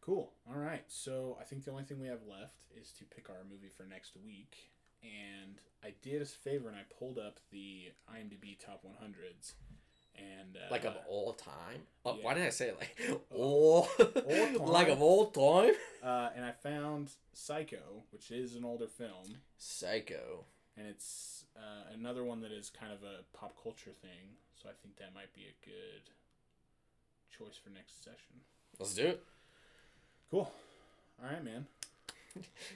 Cool. 0.00 0.30
All 0.48 0.58
right. 0.58 0.84
So 0.88 1.36
I 1.40 1.44
think 1.44 1.64
the 1.64 1.70
only 1.72 1.84
thing 1.84 2.00
we 2.00 2.06
have 2.08 2.26
left 2.28 2.54
is 2.80 2.92
to 2.92 3.04
pick 3.04 3.28
our 3.30 3.44
movie 3.50 3.70
for 3.74 3.84
next 3.84 4.12
week. 4.24 4.70
And 5.02 5.58
I 5.84 5.94
did 6.02 6.22
us 6.22 6.32
a 6.32 6.38
favor 6.38 6.68
and 6.68 6.76
I 6.76 6.82
pulled 6.98 7.18
up 7.18 7.38
the 7.50 7.92
IMDb 8.12 8.58
top 8.58 8.84
100s. 8.84 9.54
And 10.18 10.56
uh, 10.56 10.60
like 10.70 10.84
of 10.84 10.94
all 11.08 11.32
time. 11.34 11.82
Oh, 12.04 12.16
yeah. 12.16 12.24
Why 12.24 12.34
did 12.34 12.44
I 12.46 12.50
say 12.50 12.68
it 12.68 12.76
like 12.78 13.20
all? 13.30 13.88
time. 13.98 14.56
like 14.66 14.88
of 14.88 15.02
all 15.08 15.26
time. 15.30 15.74
uh, 16.02 16.30
and 16.36 16.44
I 16.44 16.52
found 16.52 17.10
Psycho, 17.32 18.04
which 18.12 18.30
is 18.30 18.54
an 18.56 18.64
older 18.64 18.86
film, 18.86 19.36
Psycho. 19.58 20.44
and 20.76 20.86
it's 20.86 21.44
uh, 21.56 21.92
another 21.94 22.24
one 22.24 22.40
that 22.40 22.52
is 22.52 22.70
kind 22.70 22.92
of 22.92 23.02
a 23.02 23.24
pop 23.36 23.54
culture 23.62 23.92
thing. 23.92 24.36
So 24.62 24.68
I 24.68 24.72
think 24.82 24.96
that 24.96 25.14
might 25.14 25.32
be 25.34 25.42
a 25.42 25.64
good 25.66 26.10
choice 27.36 27.56
for 27.62 27.70
next 27.70 28.02
session. 28.02 28.40
Let's 28.78 28.94
do 28.94 29.06
it. 29.08 29.22
Cool. 30.30 30.50
All 31.22 31.30
right, 31.30 31.44
man. 31.44 31.66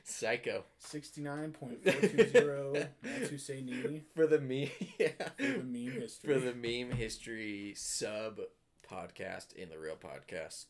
Psycho. 0.05 0.65
69.420 0.85 2.87
Matusei 3.05 4.03
For 4.15 4.27
the 4.27 4.41
meme, 4.41 4.69
yeah. 4.99 5.09
for 5.37 5.59
the 5.59 5.65
meme 5.65 6.01
history. 6.01 6.35
For 6.35 6.41
the 6.41 6.55
meme 6.55 6.97
history 6.97 7.75
sub 7.77 8.41
podcast 8.89 9.53
in 9.55 9.69
the 9.69 9.79
real 9.79 9.97
podcast. 9.97 10.67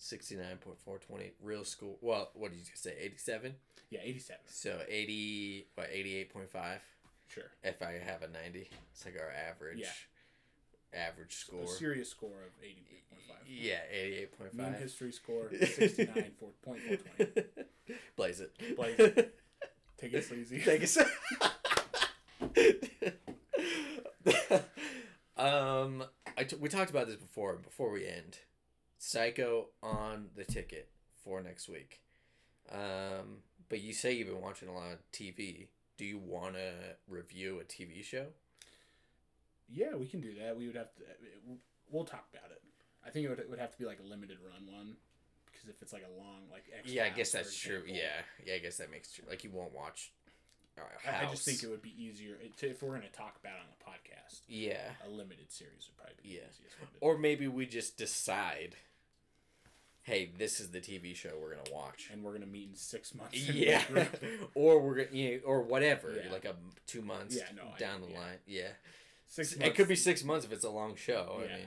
69.420 0.00 1.30
real 1.42 1.64
school. 1.64 1.98
Well, 2.00 2.30
what 2.34 2.50
did 2.50 2.58
you 2.60 2.64
say? 2.74 2.94
87? 3.00 3.54
yeah, 3.90 4.00
87. 4.02 4.40
So 4.46 4.78
80, 4.88 5.66
what, 5.74 5.90
88.5 5.90 6.78
Sure. 7.28 7.44
if 7.62 7.82
I 7.82 7.92
have 8.04 8.22
a 8.22 8.28
90. 8.28 8.68
It's 8.92 9.04
like 9.04 9.16
our 9.20 9.30
average 9.50 9.78
Yeah. 9.80 9.88
Average 10.94 11.34
score. 11.36 11.64
A 11.64 11.68
serious 11.68 12.08
score 12.10 12.28
of 12.46 12.62
88.5. 12.62 13.34
Yeah, 13.46 13.78
Meme 14.52 14.72
88.5. 14.74 14.78
history 14.80 15.12
score 15.12 15.48
69.420. 15.52 17.44
Blaze 18.16 18.40
it. 18.40 18.76
Blaze 18.76 18.98
it. 18.98 19.34
Take 19.98 20.14
it 20.14 20.24
sleazy. 20.24 20.60
Take 20.60 20.82
it 20.82 20.88
sec. 20.88 21.06
um, 25.36 26.04
I 26.36 26.44
t- 26.44 26.56
we 26.56 26.68
talked 26.68 26.90
about 26.90 27.06
this 27.06 27.16
before. 27.16 27.54
Before 27.56 27.90
we 27.90 28.06
end, 28.06 28.38
Psycho 28.98 29.66
on 29.82 30.28
the 30.34 30.44
ticket 30.44 30.88
for 31.22 31.42
next 31.42 31.68
week. 31.68 32.00
Um, 32.72 33.42
but 33.68 33.80
you 33.80 33.92
say 33.92 34.12
you've 34.12 34.28
been 34.28 34.40
watching 34.40 34.68
a 34.68 34.74
lot 34.74 34.92
of 34.92 34.98
TV. 35.12 35.68
Do 35.96 36.04
you 36.04 36.18
want 36.18 36.54
to 36.54 36.72
review 37.08 37.60
a 37.60 37.64
TV 37.64 38.02
show? 38.02 38.26
Yeah, 39.68 39.94
we 39.96 40.06
can 40.06 40.20
do 40.20 40.34
that. 40.42 40.56
We 40.56 40.66
would 40.66 40.76
have 40.76 40.94
to. 40.96 41.02
We'll 41.90 42.04
talk 42.04 42.26
about 42.32 42.50
it. 42.50 42.62
I 43.06 43.10
think 43.10 43.26
it 43.26 43.28
would, 43.28 43.38
it 43.38 43.50
would 43.50 43.58
have 43.58 43.72
to 43.72 43.78
be 43.78 43.84
like 43.84 44.00
a 44.04 44.06
limited 44.08 44.38
run 44.44 44.72
one, 44.72 44.96
because 45.46 45.68
if 45.68 45.80
it's 45.82 45.92
like 45.92 46.04
a 46.04 46.18
long 46.20 46.42
like. 46.50 46.64
X 46.80 46.90
yeah, 46.90 47.04
I 47.04 47.10
guess 47.10 47.32
that's 47.32 47.56
true. 47.56 47.82
Yeah, 47.86 48.22
yeah, 48.44 48.54
I 48.54 48.58
guess 48.58 48.78
that 48.78 48.90
makes 48.90 49.12
true. 49.12 49.24
Like 49.28 49.44
you 49.44 49.50
won't 49.50 49.74
watch. 49.74 50.12
Uh, 50.76 50.82
I, 51.08 51.26
I 51.26 51.30
just 51.30 51.44
think 51.44 51.62
it 51.62 51.68
would 51.68 51.82
be 51.82 51.94
easier 52.02 52.34
to, 52.58 52.68
if 52.70 52.82
we're 52.82 52.88
going 52.90 53.02
to 53.02 53.08
talk 53.16 53.36
about 53.40 53.52
it 53.52 53.60
on 53.60 53.66
the 53.78 53.84
podcast. 53.84 54.40
Yeah. 54.48 54.90
A 55.06 55.08
limited 55.08 55.52
series 55.52 55.86
would 55.88 55.96
probably 55.96 56.16
be 56.20 56.30
Yeah. 56.30 56.40
the 56.40 56.48
easiest 56.66 56.76
Or 57.00 57.16
maybe 57.16 57.46
we 57.46 57.64
just 57.64 57.96
decide, 57.96 58.74
hey, 60.02 60.32
this 60.36 60.58
is 60.58 60.70
the 60.72 60.80
TV 60.80 61.14
show 61.14 61.30
we're 61.40 61.50
gonna 61.50 61.70
watch. 61.72 62.08
and 62.12 62.24
we're 62.24 62.32
going 62.32 62.42
to 62.42 62.48
meet 62.48 62.70
in 62.70 62.74
six 62.74 63.14
months. 63.14 63.38
Yeah, 63.48 63.82
or 64.56 64.80
we're 64.80 64.96
gonna, 65.04 65.08
you 65.16 65.36
know, 65.36 65.40
or 65.46 65.62
whatever, 65.62 66.12
Yeah. 66.24 66.32
like 66.32 66.44
a 66.44 66.56
two 66.88 67.02
months 67.02 67.36
Yeah, 67.36 67.44
no, 67.56 67.70
I- 67.72 67.78
down 67.78 68.00
the 68.00 68.08
yeah. 68.10 68.18
line. 68.18 68.38
Yeah, 68.44 68.68
Six 69.34 69.52
it 69.54 69.74
could 69.74 69.88
be 69.88 69.96
six 69.96 70.22
months 70.22 70.46
if 70.46 70.52
it's 70.52 70.64
a 70.64 70.70
long 70.70 70.94
show. 70.94 71.38
Yeah. 71.40 71.44
I 71.44 71.58
mean, 71.58 71.66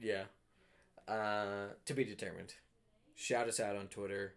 yeah. 0.00 1.12
Uh, 1.14 1.66
to 1.84 1.94
be 1.94 2.02
determined. 2.04 2.54
Shout 3.14 3.46
us 3.46 3.60
out 3.60 3.76
on 3.76 3.86
Twitter 3.86 4.34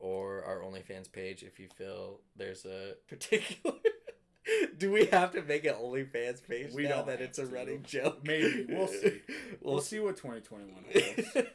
or 0.00 0.42
our 0.44 0.58
OnlyFans 0.62 1.12
page 1.12 1.44
if 1.44 1.60
you 1.60 1.68
feel 1.68 2.18
there's 2.34 2.64
a 2.64 2.94
particular. 3.08 3.76
Do 4.76 4.90
we 4.90 5.04
have 5.06 5.30
to 5.34 5.42
make 5.42 5.64
an 5.64 5.74
OnlyFans 5.74 6.44
page 6.44 6.72
We 6.74 6.88
now 6.88 7.02
that 7.02 7.20
it's 7.20 7.38
a 7.38 7.46
to. 7.46 7.54
running 7.54 7.84
joke? 7.84 8.18
Maybe. 8.26 8.66
We'll 8.68 8.88
see. 8.88 9.20
we'll 9.60 9.74
We'll 9.74 9.80
see 9.80 10.00
what 10.00 10.16
2021 10.16 10.74
holds. 10.92 11.46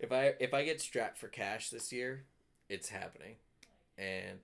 if 0.00 0.10
I 0.10 0.32
if 0.40 0.54
I 0.54 0.64
get 0.64 0.80
strapped 0.80 1.18
for 1.18 1.28
cash 1.28 1.68
this 1.68 1.92
year, 1.92 2.24
it's 2.70 2.88
happening, 2.88 3.34
and 3.98 4.38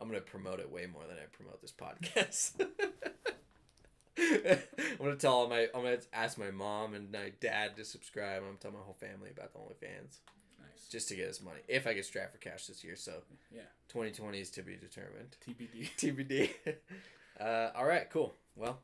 I'm 0.00 0.08
gonna 0.08 0.22
promote 0.22 0.58
it 0.60 0.70
way 0.72 0.86
more 0.86 1.02
than 1.06 1.18
I 1.18 1.26
promote 1.30 1.60
this 1.60 1.72
podcast. 1.72 2.66
I'm 4.18 4.98
gonna 4.98 5.16
tell 5.16 5.32
all 5.34 5.48
my 5.48 5.68
I'm 5.74 5.82
gonna 5.82 5.98
ask 6.12 6.38
my 6.38 6.50
mom 6.50 6.94
and 6.94 7.10
my 7.12 7.32
dad 7.40 7.76
to 7.76 7.84
subscribe. 7.84 8.38
I'm 8.42 8.48
gonna 8.48 8.58
tell 8.58 8.72
my 8.72 8.78
whole 8.80 8.96
family 8.98 9.30
about 9.30 9.52
the 9.52 9.58
OnlyFans 9.58 10.18
nice. 10.58 10.88
just 10.90 11.08
to 11.08 11.16
get 11.16 11.28
us 11.28 11.40
money 11.42 11.60
if 11.68 11.86
I 11.86 11.92
get 11.92 12.04
strapped 12.06 12.32
for 12.32 12.38
cash 12.38 12.66
this 12.66 12.82
year. 12.84 12.96
So 12.96 13.12
Yeah. 13.52 13.62
2020 13.88 14.40
is 14.40 14.50
to 14.52 14.62
be 14.62 14.76
determined. 14.76 15.36
TBD. 15.46 15.90
TBD. 16.66 16.76
uh, 17.40 17.70
all 17.76 17.84
right, 17.86 18.08
cool. 18.10 18.34
Well, 18.56 18.78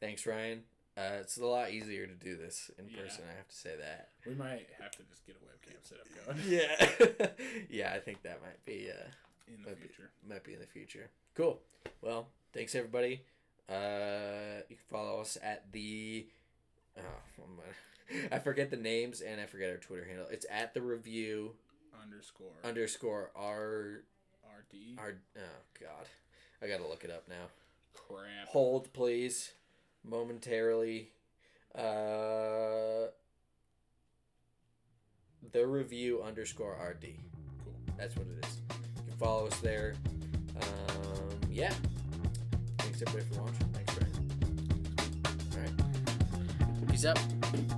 thanks, 0.00 0.26
Ryan. 0.26 0.62
Uh, 0.96 1.18
it's 1.20 1.36
a 1.36 1.44
lot 1.44 1.70
easier 1.70 2.06
to 2.06 2.14
do 2.14 2.36
this 2.36 2.70
in 2.78 2.88
Yeah. 2.88 3.02
person. 3.02 3.24
I 3.30 3.36
have 3.36 3.48
to 3.48 3.54
say 3.56 3.74
that. 3.78 4.10
We 4.26 4.34
might 4.34 4.66
have 4.80 4.92
to 4.92 5.02
just 5.10 5.26
get 5.26 5.36
a 5.36 5.44
webcam 5.44 5.76
set 5.82 5.98
up 6.00 6.06
going 6.26 6.38
Yeah, 6.48 7.26
yeah. 7.70 7.92
I 7.94 7.98
think 7.98 8.22
that 8.22 8.40
might 8.42 8.64
be 8.64 8.88
uh, 8.90 9.04
in 9.48 9.62
the 9.62 9.68
Might 9.70 9.80
be- 9.82 9.88
future. 9.88 10.10
might 10.28 10.44
be 10.44 10.54
in 10.54 10.60
the 10.60 10.66
future. 10.66 11.10
Cool. 11.34 11.60
Well, 12.00 12.28
thanks 12.54 12.74
everybody. 12.74 13.22
Uh, 13.68 14.62
you 14.68 14.76
can 14.76 14.84
follow 14.90 15.20
us 15.20 15.36
at 15.42 15.72
the. 15.72 16.26
Oh, 16.98 17.02
I 18.32 18.38
forget 18.38 18.70
the 18.70 18.76
names 18.76 19.20
and 19.20 19.40
I 19.40 19.46
forget 19.46 19.70
our 19.70 19.76
Twitter 19.76 20.04
handle. 20.04 20.26
It's 20.30 20.46
at 20.50 20.74
the 20.74 20.82
review 20.82 21.52
underscore 22.02 22.52
underscore 22.64 23.30
R 23.34 24.02
RD. 24.44 24.98
Oh 24.98 25.40
God, 25.80 26.06
I 26.62 26.68
gotta 26.68 26.86
look 26.86 27.04
it 27.04 27.10
up 27.10 27.24
now. 27.28 27.46
Crap. 27.94 28.48
Hold 28.48 28.92
please, 28.92 29.52
momentarily. 30.04 31.10
Uh, 31.74 33.10
the 35.52 35.66
review 35.66 36.22
underscore 36.22 36.76
RD. 36.90 37.06
Cool. 37.64 37.74
That's 37.98 38.16
what 38.16 38.26
it 38.28 38.46
is. 38.46 38.60
You 38.70 39.02
can 39.08 39.18
follow 39.18 39.46
us 39.46 39.58
there. 39.60 39.94
Um, 40.60 41.38
yeah. 41.50 41.74
Thanks 42.96 43.14
everybody 43.14 43.34
for 43.34 43.42
watching. 43.42 43.68
Thanks, 43.74 43.94
Brian. 43.94 44.14
All 45.52 46.68
right. 46.78 46.88
Peace 46.88 47.04
out. 47.04 47.75